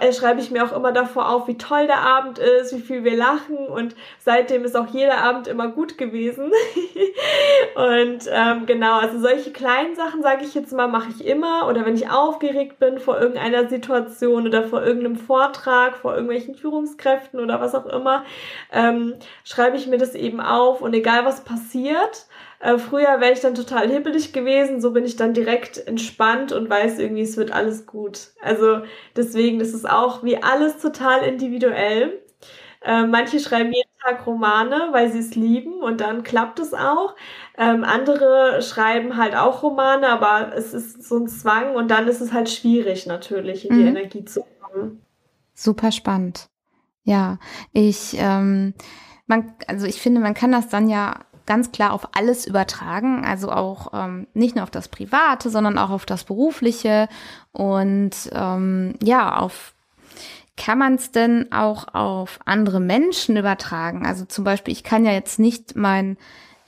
äh, 0.00 0.12
schreibe 0.12 0.40
ich 0.40 0.50
mir 0.50 0.64
auch 0.64 0.76
immer 0.76 0.90
davor 0.90 1.30
auf, 1.30 1.46
wie 1.46 1.56
toll 1.56 1.86
der 1.86 2.00
Abend 2.00 2.40
ist, 2.40 2.74
wie 2.74 2.80
viel 2.80 3.04
wir 3.04 3.16
lachen 3.16 3.68
und 3.68 3.94
seitdem 4.18 4.64
ist 4.64 4.76
auch 4.76 4.88
jeder 4.88 5.18
Abend 5.18 5.46
immer 5.46 5.68
gut 5.68 5.98
gewesen. 5.98 6.50
und 7.76 8.28
ähm, 8.28 8.66
genau, 8.66 8.98
also 8.98 9.20
solche 9.20 9.52
kleinen 9.52 9.94
Sachen, 9.94 10.22
sage 10.22 10.44
ich 10.44 10.54
jetzt 10.54 10.72
mal, 10.72 10.88
mache 10.88 11.10
ich 11.16 11.24
immer. 11.24 11.68
Oder 11.68 11.86
wenn 11.86 11.94
ich 11.94 12.10
aufgeregt 12.10 12.80
bin 12.80 12.98
vor 12.98 13.20
irgendeiner 13.20 13.68
Situation 13.68 14.48
oder 14.48 14.64
vor 14.64 14.82
irgendeinem 14.84 15.16
Vortrag, 15.16 15.96
vor 15.96 16.14
irgendwelchen 16.14 16.56
Führungskräften 16.56 17.38
oder 17.38 17.60
was 17.60 17.76
auch 17.76 17.86
immer, 17.86 18.24
ähm, 18.72 19.14
schreibe 19.44 19.76
ich 19.76 19.86
mir 19.86 19.98
das 19.98 20.16
eben 20.16 20.40
auf 20.40 20.80
und 20.80 20.94
egal 20.94 21.24
was 21.24 21.44
passiert, 21.44 22.26
äh, 22.62 22.78
früher 22.78 23.20
wäre 23.20 23.32
ich 23.32 23.40
dann 23.40 23.56
total 23.56 23.90
hibbelig 23.90 24.32
gewesen, 24.32 24.80
so 24.80 24.92
bin 24.92 25.04
ich 25.04 25.16
dann 25.16 25.34
direkt 25.34 25.84
entspannt 25.84 26.52
und 26.52 26.70
weiß 26.70 27.00
irgendwie, 27.00 27.22
es 27.22 27.36
wird 27.36 27.50
alles 27.50 27.86
gut. 27.86 28.28
Also 28.40 28.82
deswegen, 29.16 29.58
das 29.58 29.70
ist 29.70 29.88
auch 29.90 30.22
wie 30.22 30.40
alles 30.40 30.78
total 30.78 31.24
individuell. 31.24 32.22
Äh, 32.80 33.06
manche 33.06 33.40
schreiben 33.40 33.72
jeden 33.72 33.90
Tag 34.04 34.24
Romane, 34.28 34.90
weil 34.92 35.10
sie 35.10 35.18
es 35.18 35.34
lieben 35.34 35.82
und 35.82 36.00
dann 36.00 36.22
klappt 36.22 36.60
es 36.60 36.72
auch. 36.72 37.16
Ähm, 37.58 37.82
andere 37.82 38.62
schreiben 38.62 39.16
halt 39.16 39.34
auch 39.34 39.64
Romane, 39.64 40.08
aber 40.08 40.52
es 40.54 40.72
ist 40.72 41.02
so 41.02 41.18
ein 41.18 41.26
Zwang 41.26 41.74
und 41.74 41.90
dann 41.90 42.06
ist 42.06 42.20
es 42.20 42.32
halt 42.32 42.48
schwierig 42.48 43.06
natürlich, 43.06 43.68
in 43.68 43.74
die 43.74 43.82
mhm. 43.82 43.88
Energie 43.88 44.24
zu 44.24 44.44
kommen. 44.60 45.02
Super 45.52 45.90
spannend. 45.90 46.46
Ja, 47.02 47.40
ich, 47.72 48.14
ähm, 48.18 48.74
man, 49.26 49.52
also 49.66 49.84
ich 49.84 50.00
finde, 50.00 50.20
man 50.20 50.34
kann 50.34 50.52
das 50.52 50.68
dann 50.68 50.88
ja 50.88 51.24
ganz 51.46 51.72
klar 51.72 51.92
auf 51.92 52.08
alles 52.16 52.46
übertragen, 52.46 53.24
also 53.24 53.50
auch 53.50 53.92
ähm, 53.92 54.26
nicht 54.34 54.54
nur 54.54 54.62
auf 54.62 54.70
das 54.70 54.88
Private, 54.88 55.50
sondern 55.50 55.78
auch 55.78 55.90
auf 55.90 56.06
das 56.06 56.24
Berufliche 56.24 57.08
und 57.52 58.12
ähm, 58.32 58.94
ja, 59.02 59.36
auf 59.36 59.74
kann 60.56 60.78
man 60.78 60.96
es 60.96 61.10
denn 61.10 61.50
auch 61.50 61.94
auf 61.94 62.38
andere 62.44 62.78
Menschen 62.78 63.36
übertragen? 63.36 64.06
Also 64.06 64.26
zum 64.26 64.44
Beispiel, 64.44 64.72
ich 64.72 64.84
kann 64.84 65.04
ja 65.04 65.12
jetzt 65.12 65.38
nicht 65.38 65.76
mein 65.76 66.18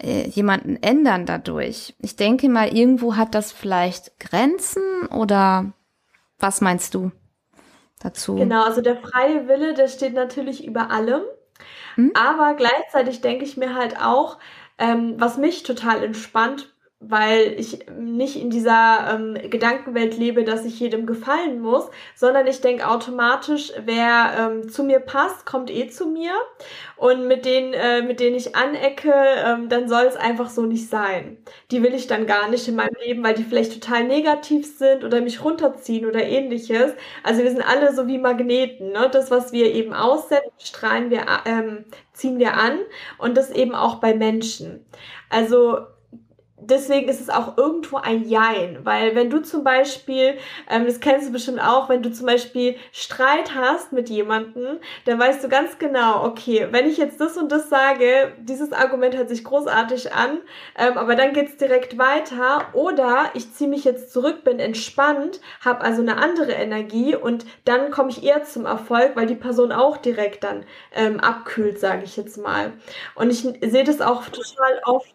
äh, 0.02 0.26
jemanden 0.28 0.82
ändern 0.82 1.26
dadurch. 1.26 1.94
Ich 2.00 2.16
denke 2.16 2.48
mal, 2.48 2.74
irgendwo 2.74 3.16
hat 3.16 3.34
das 3.34 3.52
vielleicht 3.52 4.18
Grenzen 4.18 5.06
oder 5.10 5.72
was 6.38 6.60
meinst 6.60 6.94
du 6.94 7.12
dazu? 8.00 8.36
Genau, 8.36 8.64
also 8.64 8.80
der 8.80 8.96
freie 8.96 9.48
Wille, 9.48 9.74
der 9.74 9.88
steht 9.88 10.14
natürlich 10.14 10.64
über 10.66 10.90
allem. 10.90 11.22
Hm? 11.96 12.12
Aber 12.14 12.54
gleichzeitig 12.54 13.20
denke 13.20 13.44
ich 13.44 13.56
mir 13.56 13.74
halt 13.74 14.00
auch, 14.00 14.38
ähm, 14.78 15.14
was 15.18 15.36
mich 15.36 15.62
total 15.62 16.02
entspannt, 16.02 16.73
weil 17.08 17.54
ich 17.58 17.86
nicht 17.98 18.36
in 18.36 18.50
dieser 18.50 19.14
ähm, 19.14 19.50
Gedankenwelt 19.50 20.16
lebe, 20.16 20.44
dass 20.44 20.64
ich 20.64 20.80
jedem 20.80 21.06
gefallen 21.06 21.60
muss, 21.60 21.88
sondern 22.14 22.46
ich 22.46 22.60
denke 22.60 22.88
automatisch, 22.88 23.72
wer 23.84 24.34
ähm, 24.38 24.68
zu 24.68 24.84
mir 24.84 25.00
passt, 25.00 25.46
kommt 25.46 25.70
eh 25.70 25.88
zu 25.88 26.06
mir 26.06 26.32
und 26.96 27.26
mit 27.26 27.44
denen, 27.44 27.74
äh, 27.74 28.02
mit 28.02 28.20
denen 28.20 28.36
ich 28.36 28.54
anecke, 28.56 29.12
ähm, 29.12 29.68
dann 29.68 29.88
soll 29.88 30.04
es 30.04 30.16
einfach 30.16 30.48
so 30.48 30.62
nicht 30.62 30.88
sein. 30.88 31.38
Die 31.70 31.82
will 31.82 31.94
ich 31.94 32.06
dann 32.06 32.26
gar 32.26 32.48
nicht 32.48 32.68
in 32.68 32.76
meinem 32.76 32.96
Leben, 33.04 33.22
weil 33.22 33.34
die 33.34 33.44
vielleicht 33.44 33.72
total 33.74 34.04
negativ 34.04 34.78
sind 34.78 35.04
oder 35.04 35.20
mich 35.20 35.44
runterziehen 35.44 36.06
oder 36.06 36.22
ähnliches. 36.22 36.92
Also 37.22 37.42
wir 37.42 37.50
sind 37.50 37.62
alle 37.62 37.94
so 37.94 38.06
wie 38.06 38.18
Magneten, 38.18 38.92
ne? 38.92 39.08
Das, 39.12 39.30
was 39.30 39.52
wir 39.52 39.74
eben 39.74 39.92
aussenden, 39.92 40.50
strahlen 40.58 41.10
wir, 41.10 41.26
ähm, 41.44 41.84
ziehen 42.12 42.38
wir 42.38 42.54
an 42.54 42.78
und 43.18 43.36
das 43.36 43.50
eben 43.50 43.74
auch 43.74 43.96
bei 43.96 44.14
Menschen. 44.14 44.84
Also 45.30 45.78
deswegen 46.68 47.08
ist 47.08 47.20
es 47.20 47.30
auch 47.30 47.56
irgendwo 47.56 47.96
ein 47.96 48.28
Jein, 48.28 48.78
weil 48.84 49.14
wenn 49.14 49.30
du 49.30 49.42
zum 49.42 49.64
Beispiel, 49.64 50.36
ähm, 50.70 50.86
das 50.86 51.00
kennst 51.00 51.28
du 51.28 51.32
bestimmt 51.32 51.60
auch, 51.60 51.88
wenn 51.88 52.02
du 52.02 52.12
zum 52.12 52.26
Beispiel 52.26 52.76
Streit 52.92 53.54
hast 53.54 53.92
mit 53.92 54.08
jemandem, 54.10 54.78
dann 55.04 55.18
weißt 55.18 55.42
du 55.44 55.48
ganz 55.48 55.78
genau, 55.78 56.24
okay, 56.24 56.68
wenn 56.70 56.88
ich 56.88 56.96
jetzt 56.96 57.20
das 57.20 57.36
und 57.36 57.50
das 57.50 57.68
sage, 57.68 58.32
dieses 58.38 58.72
Argument 58.72 59.16
hört 59.16 59.28
sich 59.28 59.44
großartig 59.44 60.12
an, 60.12 60.38
ähm, 60.78 60.98
aber 60.98 61.16
dann 61.16 61.32
geht's 61.32 61.56
direkt 61.56 61.98
weiter 61.98 62.68
oder 62.72 63.30
ich 63.34 63.52
ziehe 63.52 63.70
mich 63.70 63.84
jetzt 63.84 64.12
zurück, 64.12 64.44
bin 64.44 64.58
entspannt, 64.58 65.40
habe 65.64 65.82
also 65.82 66.02
eine 66.02 66.18
andere 66.18 66.52
Energie 66.52 67.14
und 67.14 67.44
dann 67.64 67.90
komme 67.90 68.10
ich 68.10 68.24
eher 68.24 68.44
zum 68.44 68.66
Erfolg, 68.66 69.12
weil 69.14 69.26
die 69.26 69.34
Person 69.34 69.72
auch 69.72 69.96
direkt 69.96 70.44
dann 70.44 70.64
ähm, 70.94 71.20
abkühlt, 71.20 71.78
sage 71.78 72.04
ich 72.04 72.16
jetzt 72.16 72.38
mal. 72.38 72.72
Und 73.14 73.30
ich 73.30 73.40
sehe 73.42 73.84
das 73.84 74.00
auch 74.00 74.24
total 74.26 74.80
oft 74.84 75.14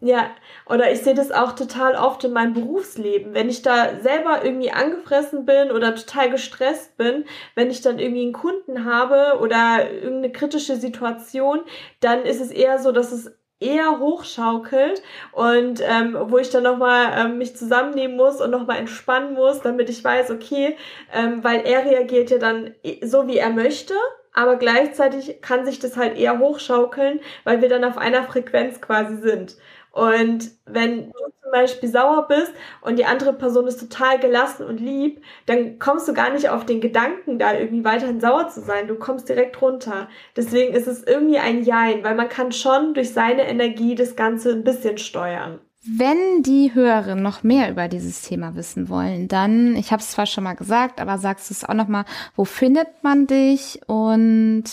ja, 0.00 0.30
oder 0.66 0.92
ich 0.92 1.00
sehe 1.00 1.14
das 1.14 1.32
auch 1.32 1.52
total 1.52 1.94
oft 1.94 2.24
in 2.24 2.32
meinem 2.32 2.52
Berufsleben. 2.52 3.34
Wenn 3.34 3.48
ich 3.48 3.62
da 3.62 4.00
selber 4.00 4.44
irgendwie 4.44 4.70
angefressen 4.70 5.46
bin 5.46 5.70
oder 5.70 5.94
total 5.94 6.30
gestresst 6.30 6.96
bin, 6.96 7.24
wenn 7.54 7.70
ich 7.70 7.80
dann 7.80 7.98
irgendwie 7.98 8.22
einen 8.22 8.32
Kunden 8.32 8.84
habe 8.84 9.38
oder 9.40 9.90
irgendeine 9.90 10.32
kritische 10.32 10.76
Situation, 10.76 11.60
dann 12.00 12.22
ist 12.24 12.40
es 12.40 12.50
eher 12.50 12.78
so, 12.78 12.92
dass 12.92 13.12
es 13.12 13.32
eher 13.60 13.98
hochschaukelt 13.98 15.02
und 15.32 15.80
ähm, 15.80 16.16
wo 16.28 16.38
ich 16.38 16.50
dann 16.50 16.64
nochmal 16.64 17.12
ähm, 17.16 17.38
mich 17.38 17.56
zusammennehmen 17.56 18.16
muss 18.16 18.40
und 18.40 18.50
nochmal 18.50 18.78
entspannen 18.78 19.32
muss, 19.34 19.60
damit 19.62 19.88
ich 19.88 20.04
weiß, 20.04 20.30
okay, 20.32 20.76
ähm, 21.14 21.42
weil 21.42 21.60
er 21.64 21.84
reagiert 21.84 22.30
ja 22.30 22.38
dann 22.38 22.74
so, 23.02 23.26
wie 23.26 23.38
er 23.38 23.50
möchte 23.50 23.94
aber 24.34 24.56
gleichzeitig 24.56 25.40
kann 25.40 25.64
sich 25.64 25.78
das 25.78 25.96
halt 25.96 26.18
eher 26.18 26.40
hochschaukeln, 26.40 27.20
weil 27.44 27.62
wir 27.62 27.68
dann 27.68 27.84
auf 27.84 27.96
einer 27.96 28.24
Frequenz 28.24 28.80
quasi 28.80 29.16
sind. 29.16 29.56
Und 29.94 30.50
wenn 30.66 31.12
du 31.12 31.18
zum 31.40 31.52
Beispiel 31.52 31.88
sauer 31.88 32.26
bist 32.26 32.52
und 32.80 32.98
die 32.98 33.04
andere 33.04 33.32
Person 33.32 33.68
ist 33.68 33.78
total 33.78 34.18
gelassen 34.18 34.66
und 34.66 34.80
lieb, 34.80 35.22
dann 35.46 35.78
kommst 35.78 36.08
du 36.08 36.14
gar 36.14 36.32
nicht 36.32 36.48
auf 36.48 36.66
den 36.66 36.80
Gedanken, 36.80 37.38
da 37.38 37.54
irgendwie 37.54 37.84
weiterhin 37.84 38.20
sauer 38.20 38.48
zu 38.48 38.60
sein. 38.60 38.88
Du 38.88 38.96
kommst 38.96 39.28
direkt 39.28 39.62
runter. 39.62 40.08
Deswegen 40.34 40.74
ist 40.74 40.88
es 40.88 41.04
irgendwie 41.04 41.38
ein 41.38 41.62
Jein, 41.62 42.02
weil 42.02 42.16
man 42.16 42.28
kann 42.28 42.50
schon 42.50 42.94
durch 42.94 43.12
seine 43.12 43.46
Energie 43.46 43.94
das 43.94 44.16
Ganze 44.16 44.50
ein 44.50 44.64
bisschen 44.64 44.98
steuern. 44.98 45.60
Wenn 45.86 46.42
die 46.42 46.74
Hörerinnen 46.74 47.22
noch 47.22 47.44
mehr 47.44 47.70
über 47.70 47.86
dieses 47.86 48.22
Thema 48.22 48.56
wissen 48.56 48.88
wollen, 48.88 49.28
dann, 49.28 49.76
ich 49.76 49.92
habe 49.92 50.00
es 50.00 50.10
zwar 50.10 50.26
schon 50.26 50.42
mal 50.42 50.54
gesagt, 50.54 51.00
aber 51.00 51.18
sagst 51.18 51.50
du 51.50 51.54
es 51.54 51.64
auch 51.64 51.74
noch 51.74 51.88
mal, 51.88 52.04
wo 52.34 52.44
findet 52.44 52.88
man 53.02 53.28
dich? 53.28 53.80
Und 53.86 54.64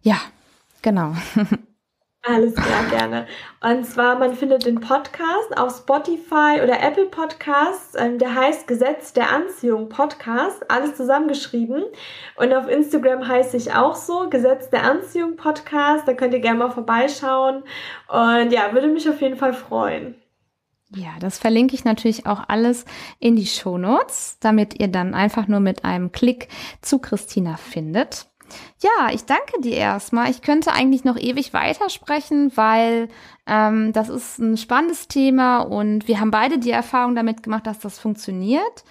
ja, 0.00 0.16
genau. 0.80 1.12
Alles 2.26 2.54
klar, 2.54 2.88
gerne. 2.88 3.26
Und 3.60 3.84
zwar, 3.84 4.18
man 4.18 4.34
findet 4.34 4.64
den 4.64 4.80
Podcast 4.80 5.58
auf 5.58 5.76
Spotify 5.76 6.58
oder 6.62 6.80
Apple 6.80 7.04
Podcasts. 7.04 7.94
Ähm, 7.98 8.18
der 8.18 8.34
heißt 8.34 8.66
Gesetz 8.66 9.12
der 9.12 9.30
Anziehung 9.30 9.90
Podcast. 9.90 10.70
Alles 10.70 10.96
zusammengeschrieben. 10.96 11.84
Und 12.36 12.54
auf 12.54 12.66
Instagram 12.66 13.28
heiße 13.28 13.58
ich 13.58 13.74
auch 13.74 13.94
so, 13.94 14.30
Gesetz 14.30 14.70
der 14.70 14.84
Anziehung 14.84 15.36
Podcast. 15.36 16.08
Da 16.08 16.14
könnt 16.14 16.32
ihr 16.32 16.40
gerne 16.40 16.60
mal 16.60 16.70
vorbeischauen. 16.70 17.62
Und 18.08 18.52
ja, 18.52 18.72
würde 18.72 18.86
mich 18.86 19.06
auf 19.06 19.20
jeden 19.20 19.36
Fall 19.36 19.52
freuen. 19.52 20.14
Ja, 20.96 21.10
das 21.20 21.38
verlinke 21.38 21.74
ich 21.74 21.84
natürlich 21.84 22.24
auch 22.24 22.44
alles 22.48 22.86
in 23.18 23.36
die 23.36 23.46
Show 23.46 23.76
Notes, 23.76 24.38
damit 24.40 24.80
ihr 24.80 24.88
dann 24.88 25.12
einfach 25.12 25.46
nur 25.46 25.60
mit 25.60 25.84
einem 25.84 26.10
Klick 26.10 26.48
zu 26.80 27.00
Christina 27.00 27.58
findet. 27.58 28.28
Ja, 28.82 29.12
ich 29.12 29.24
danke 29.24 29.60
dir 29.60 29.76
erstmal. 29.76 30.30
Ich 30.30 30.42
könnte 30.42 30.72
eigentlich 30.72 31.04
noch 31.04 31.16
ewig 31.16 31.52
weitersprechen, 31.52 32.52
weil 32.56 33.08
ähm, 33.46 33.92
das 33.92 34.08
ist 34.08 34.38
ein 34.38 34.56
spannendes 34.56 35.08
Thema 35.08 35.60
und 35.60 36.08
wir 36.08 36.20
haben 36.20 36.30
beide 36.30 36.58
die 36.58 36.70
Erfahrung 36.70 37.14
damit 37.14 37.42
gemacht, 37.42 37.66
dass 37.66 37.78
das 37.78 37.98
funktioniert. 37.98 38.84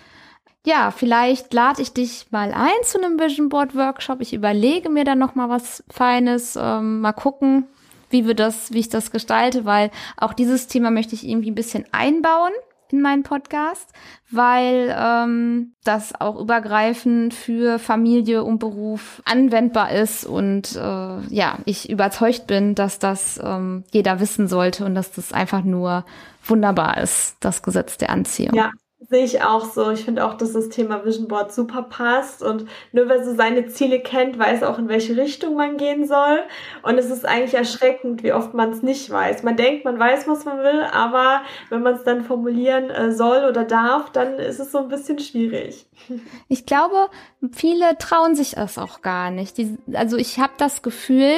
Ja, 0.65 0.91
vielleicht 0.91 1.54
lade 1.54 1.82
ich 1.82 1.93
dich 1.93 2.28
mal 2.32 2.54
ein 2.54 2.71
zu 2.84 2.97
einem 2.97 3.19
Vision 3.19 3.49
Board 3.49 3.76
Workshop. 3.76 4.21
Ich 4.21 4.34
überlege 4.34 4.89
mir 4.89 5.04
dann 5.04 5.19
noch 5.19 5.36
mal 5.36 5.49
was 5.49 5.84
Feines, 5.89 6.58
ähm, 6.60 7.02
mal 7.02 7.12
gucken, 7.12 7.65
wie 8.10 8.26
wir 8.28 8.34
das, 8.34 8.71
wie 8.71 8.80
ich 8.80 8.89
das 8.89 9.12
gestalte, 9.12 9.65
weil 9.65 9.91
auch 10.15 10.34
dieses 10.34 10.67
Thema 10.67 10.91
möchte 10.91 11.15
ich 11.15 11.28
irgendwie 11.28 11.52
ein 11.52 11.56
bisschen 11.56 11.86
einbauen 11.91 12.54
in 12.93 13.01
meinen 13.01 13.23
Podcast, 13.23 13.89
weil 14.29 14.95
ähm, 14.97 15.73
das 15.84 16.13
auch 16.19 16.39
übergreifend 16.39 17.34
für 17.34 17.79
Familie 17.79 18.43
und 18.43 18.60
Beruf 18.60 19.21
anwendbar 19.25 19.91
ist 19.91 20.25
und 20.25 20.75
äh, 20.75 20.79
ja, 20.79 21.58
ich 21.65 21.89
überzeugt 21.89 22.45
bin, 22.45 22.75
dass 22.75 22.99
das 22.99 23.41
ähm, 23.43 23.84
jeder 23.91 24.19
wissen 24.19 24.47
sollte 24.47 24.86
und 24.86 24.93
dass 24.93 25.12
das 25.12 25.34
einfach 25.34 25.63
nur 25.63 26.06
wunderbar 26.45 26.97
ist, 26.97 27.38
das 27.39 27.63
Gesetz 27.63 27.97
der 27.97 28.12
Anziehung. 28.12 28.56
Ja, 28.56 28.69
Sehe 29.09 29.25
ich 29.25 29.41
auch 29.43 29.65
so. 29.65 29.91
Ich 29.91 30.05
finde 30.05 30.25
auch, 30.25 30.35
dass 30.35 30.53
das 30.53 30.69
Thema 30.69 31.03
Vision 31.03 31.27
Board 31.27 31.53
super 31.53 31.83
passt 31.83 32.41
und 32.41 32.65
nur 32.91 33.09
wer 33.09 33.23
so 33.23 33.35
seine 33.35 33.67
Ziele 33.67 33.99
kennt, 33.99 34.39
weiß 34.39 34.63
auch, 34.63 34.79
in 34.79 34.87
welche 34.87 35.17
Richtung 35.17 35.55
man 35.55 35.77
gehen 35.77 36.07
soll. 36.07 36.39
Und 36.83 36.97
es 36.97 37.09
ist 37.09 37.25
eigentlich 37.25 37.53
erschreckend, 37.53 38.23
wie 38.23 38.33
oft 38.33 38.53
man 38.53 38.71
es 38.71 38.81
nicht 38.81 39.09
weiß. 39.09 39.43
Man 39.43 39.57
denkt, 39.57 39.83
man 39.83 39.99
weiß, 39.99 40.27
was 40.27 40.45
man 40.45 40.59
will, 40.59 40.83
aber 40.91 41.41
wenn 41.69 41.83
man 41.83 41.95
es 41.95 42.03
dann 42.03 42.23
formulieren 42.23 42.89
äh, 42.89 43.11
soll 43.11 43.45
oder 43.49 43.63
darf, 43.63 44.11
dann 44.11 44.39
ist 44.39 44.59
es 44.59 44.71
so 44.71 44.79
ein 44.79 44.87
bisschen 44.87 45.19
schwierig. 45.19 45.85
Ich 46.49 46.65
glaube, 46.65 47.09
viele 47.51 47.97
trauen 47.97 48.35
sich 48.35 48.51
das 48.51 48.77
auch 48.77 49.01
gar 49.01 49.31
nicht. 49.31 49.57
Die, 49.57 49.77
also 49.93 50.17
ich 50.17 50.39
habe 50.39 50.53
das 50.57 50.81
Gefühl, 50.81 51.35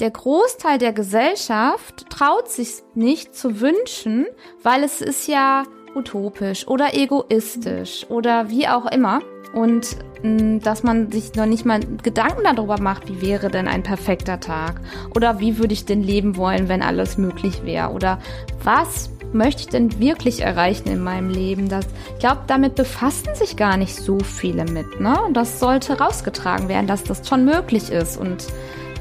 der 0.00 0.10
Großteil 0.10 0.78
der 0.78 0.92
Gesellschaft 0.92 2.08
traut 2.08 2.48
sich 2.48 2.82
nicht 2.94 3.34
zu 3.34 3.60
wünschen, 3.60 4.26
weil 4.62 4.84
es 4.84 5.00
ist 5.00 5.26
ja 5.26 5.64
utopisch 5.98 6.66
oder 6.66 6.94
egoistisch 6.94 8.06
oder 8.08 8.48
wie 8.50 8.68
auch 8.68 8.86
immer. 8.86 9.20
Und 9.52 9.96
mm, 10.22 10.58
dass 10.60 10.82
man 10.82 11.10
sich 11.10 11.34
noch 11.34 11.46
nicht 11.46 11.64
mal 11.64 11.80
Gedanken 12.02 12.42
darüber 12.44 12.80
macht, 12.80 13.08
wie 13.08 13.22
wäre 13.22 13.50
denn 13.50 13.68
ein 13.68 13.82
perfekter 13.82 14.40
Tag? 14.40 14.80
Oder 15.14 15.40
wie 15.40 15.58
würde 15.58 15.72
ich 15.72 15.84
denn 15.84 16.02
leben 16.02 16.36
wollen, 16.36 16.68
wenn 16.68 16.82
alles 16.82 17.18
möglich 17.18 17.64
wäre? 17.64 17.90
Oder 17.90 18.18
was 18.62 19.10
möchte 19.32 19.62
ich 19.62 19.68
denn 19.68 19.98
wirklich 20.00 20.40
erreichen 20.40 20.88
in 20.88 21.02
meinem 21.02 21.30
Leben? 21.30 21.68
Das, 21.68 21.86
ich 22.14 22.20
glaube, 22.20 22.42
damit 22.46 22.74
befassen 22.74 23.34
sich 23.34 23.56
gar 23.56 23.76
nicht 23.76 23.96
so 23.96 24.18
viele 24.20 24.64
mit. 24.64 25.00
Ne? 25.00 25.16
Das 25.32 25.60
sollte 25.60 25.98
rausgetragen 25.98 26.68
werden, 26.68 26.86
dass 26.86 27.04
das 27.04 27.26
schon 27.26 27.44
möglich 27.44 27.90
ist. 27.90 28.18
Und 28.18 28.46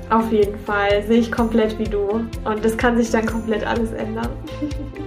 auf 0.10 0.32
jeden 0.32 0.58
Fall 0.60 1.04
sehe 1.08 1.20
ich 1.20 1.32
komplett 1.32 1.78
wie 1.78 1.84
du. 1.84 2.22
Und 2.45 2.64
das 2.64 2.78
kann 2.78 2.98
sich 2.98 3.12
dann 3.12 3.26
komplett 3.26 3.66
alles 3.66 3.91
ändern. 3.91 4.30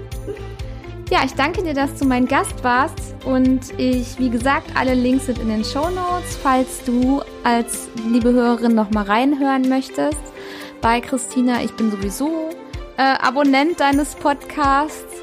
Ja, 1.11 1.24
ich 1.24 1.34
danke 1.34 1.62
dir, 1.64 1.74
dass 1.74 1.94
du 1.96 2.04
mein 2.04 2.26
Gast 2.26 2.62
warst 2.62 3.16
und 3.24 3.78
ich, 3.78 4.16
wie 4.18 4.30
gesagt, 4.30 4.70
alle 4.76 4.94
Links 4.94 5.26
sind 5.26 5.38
in 5.40 5.48
den 5.48 5.64
Show 5.64 5.90
Notes, 5.90 6.38
falls 6.40 6.84
du 6.84 7.20
als 7.42 7.88
liebe 8.08 8.32
Hörerin 8.32 8.76
noch 8.76 8.90
mal 8.90 9.04
reinhören 9.04 9.68
möchtest. 9.68 10.20
bei 10.80 11.00
Christina. 11.00 11.62
Ich 11.62 11.72
bin 11.74 11.90
sowieso 11.90 12.50
äh, 12.96 13.02
Abonnent 13.02 13.80
deines 13.80 14.14
Podcasts. 14.14 15.16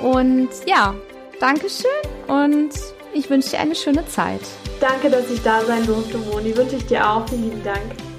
Und 0.00 0.48
ja, 0.66 0.94
Dankeschön 1.40 1.90
und 2.28 2.70
ich 3.12 3.28
wünsche 3.28 3.50
dir 3.50 3.60
eine 3.60 3.74
schöne 3.74 4.06
Zeit. 4.06 4.40
Danke, 4.78 5.10
dass 5.10 5.30
ich 5.30 5.42
da 5.42 5.64
sein 5.64 5.84
durfte, 5.86 6.18
Moni. 6.18 6.56
Wünsche 6.56 6.76
ich 6.76 6.86
dir 6.86 7.08
auch. 7.08 7.28
Vielen 7.28 7.44
lieben 7.44 7.64
Dank. 7.64 8.09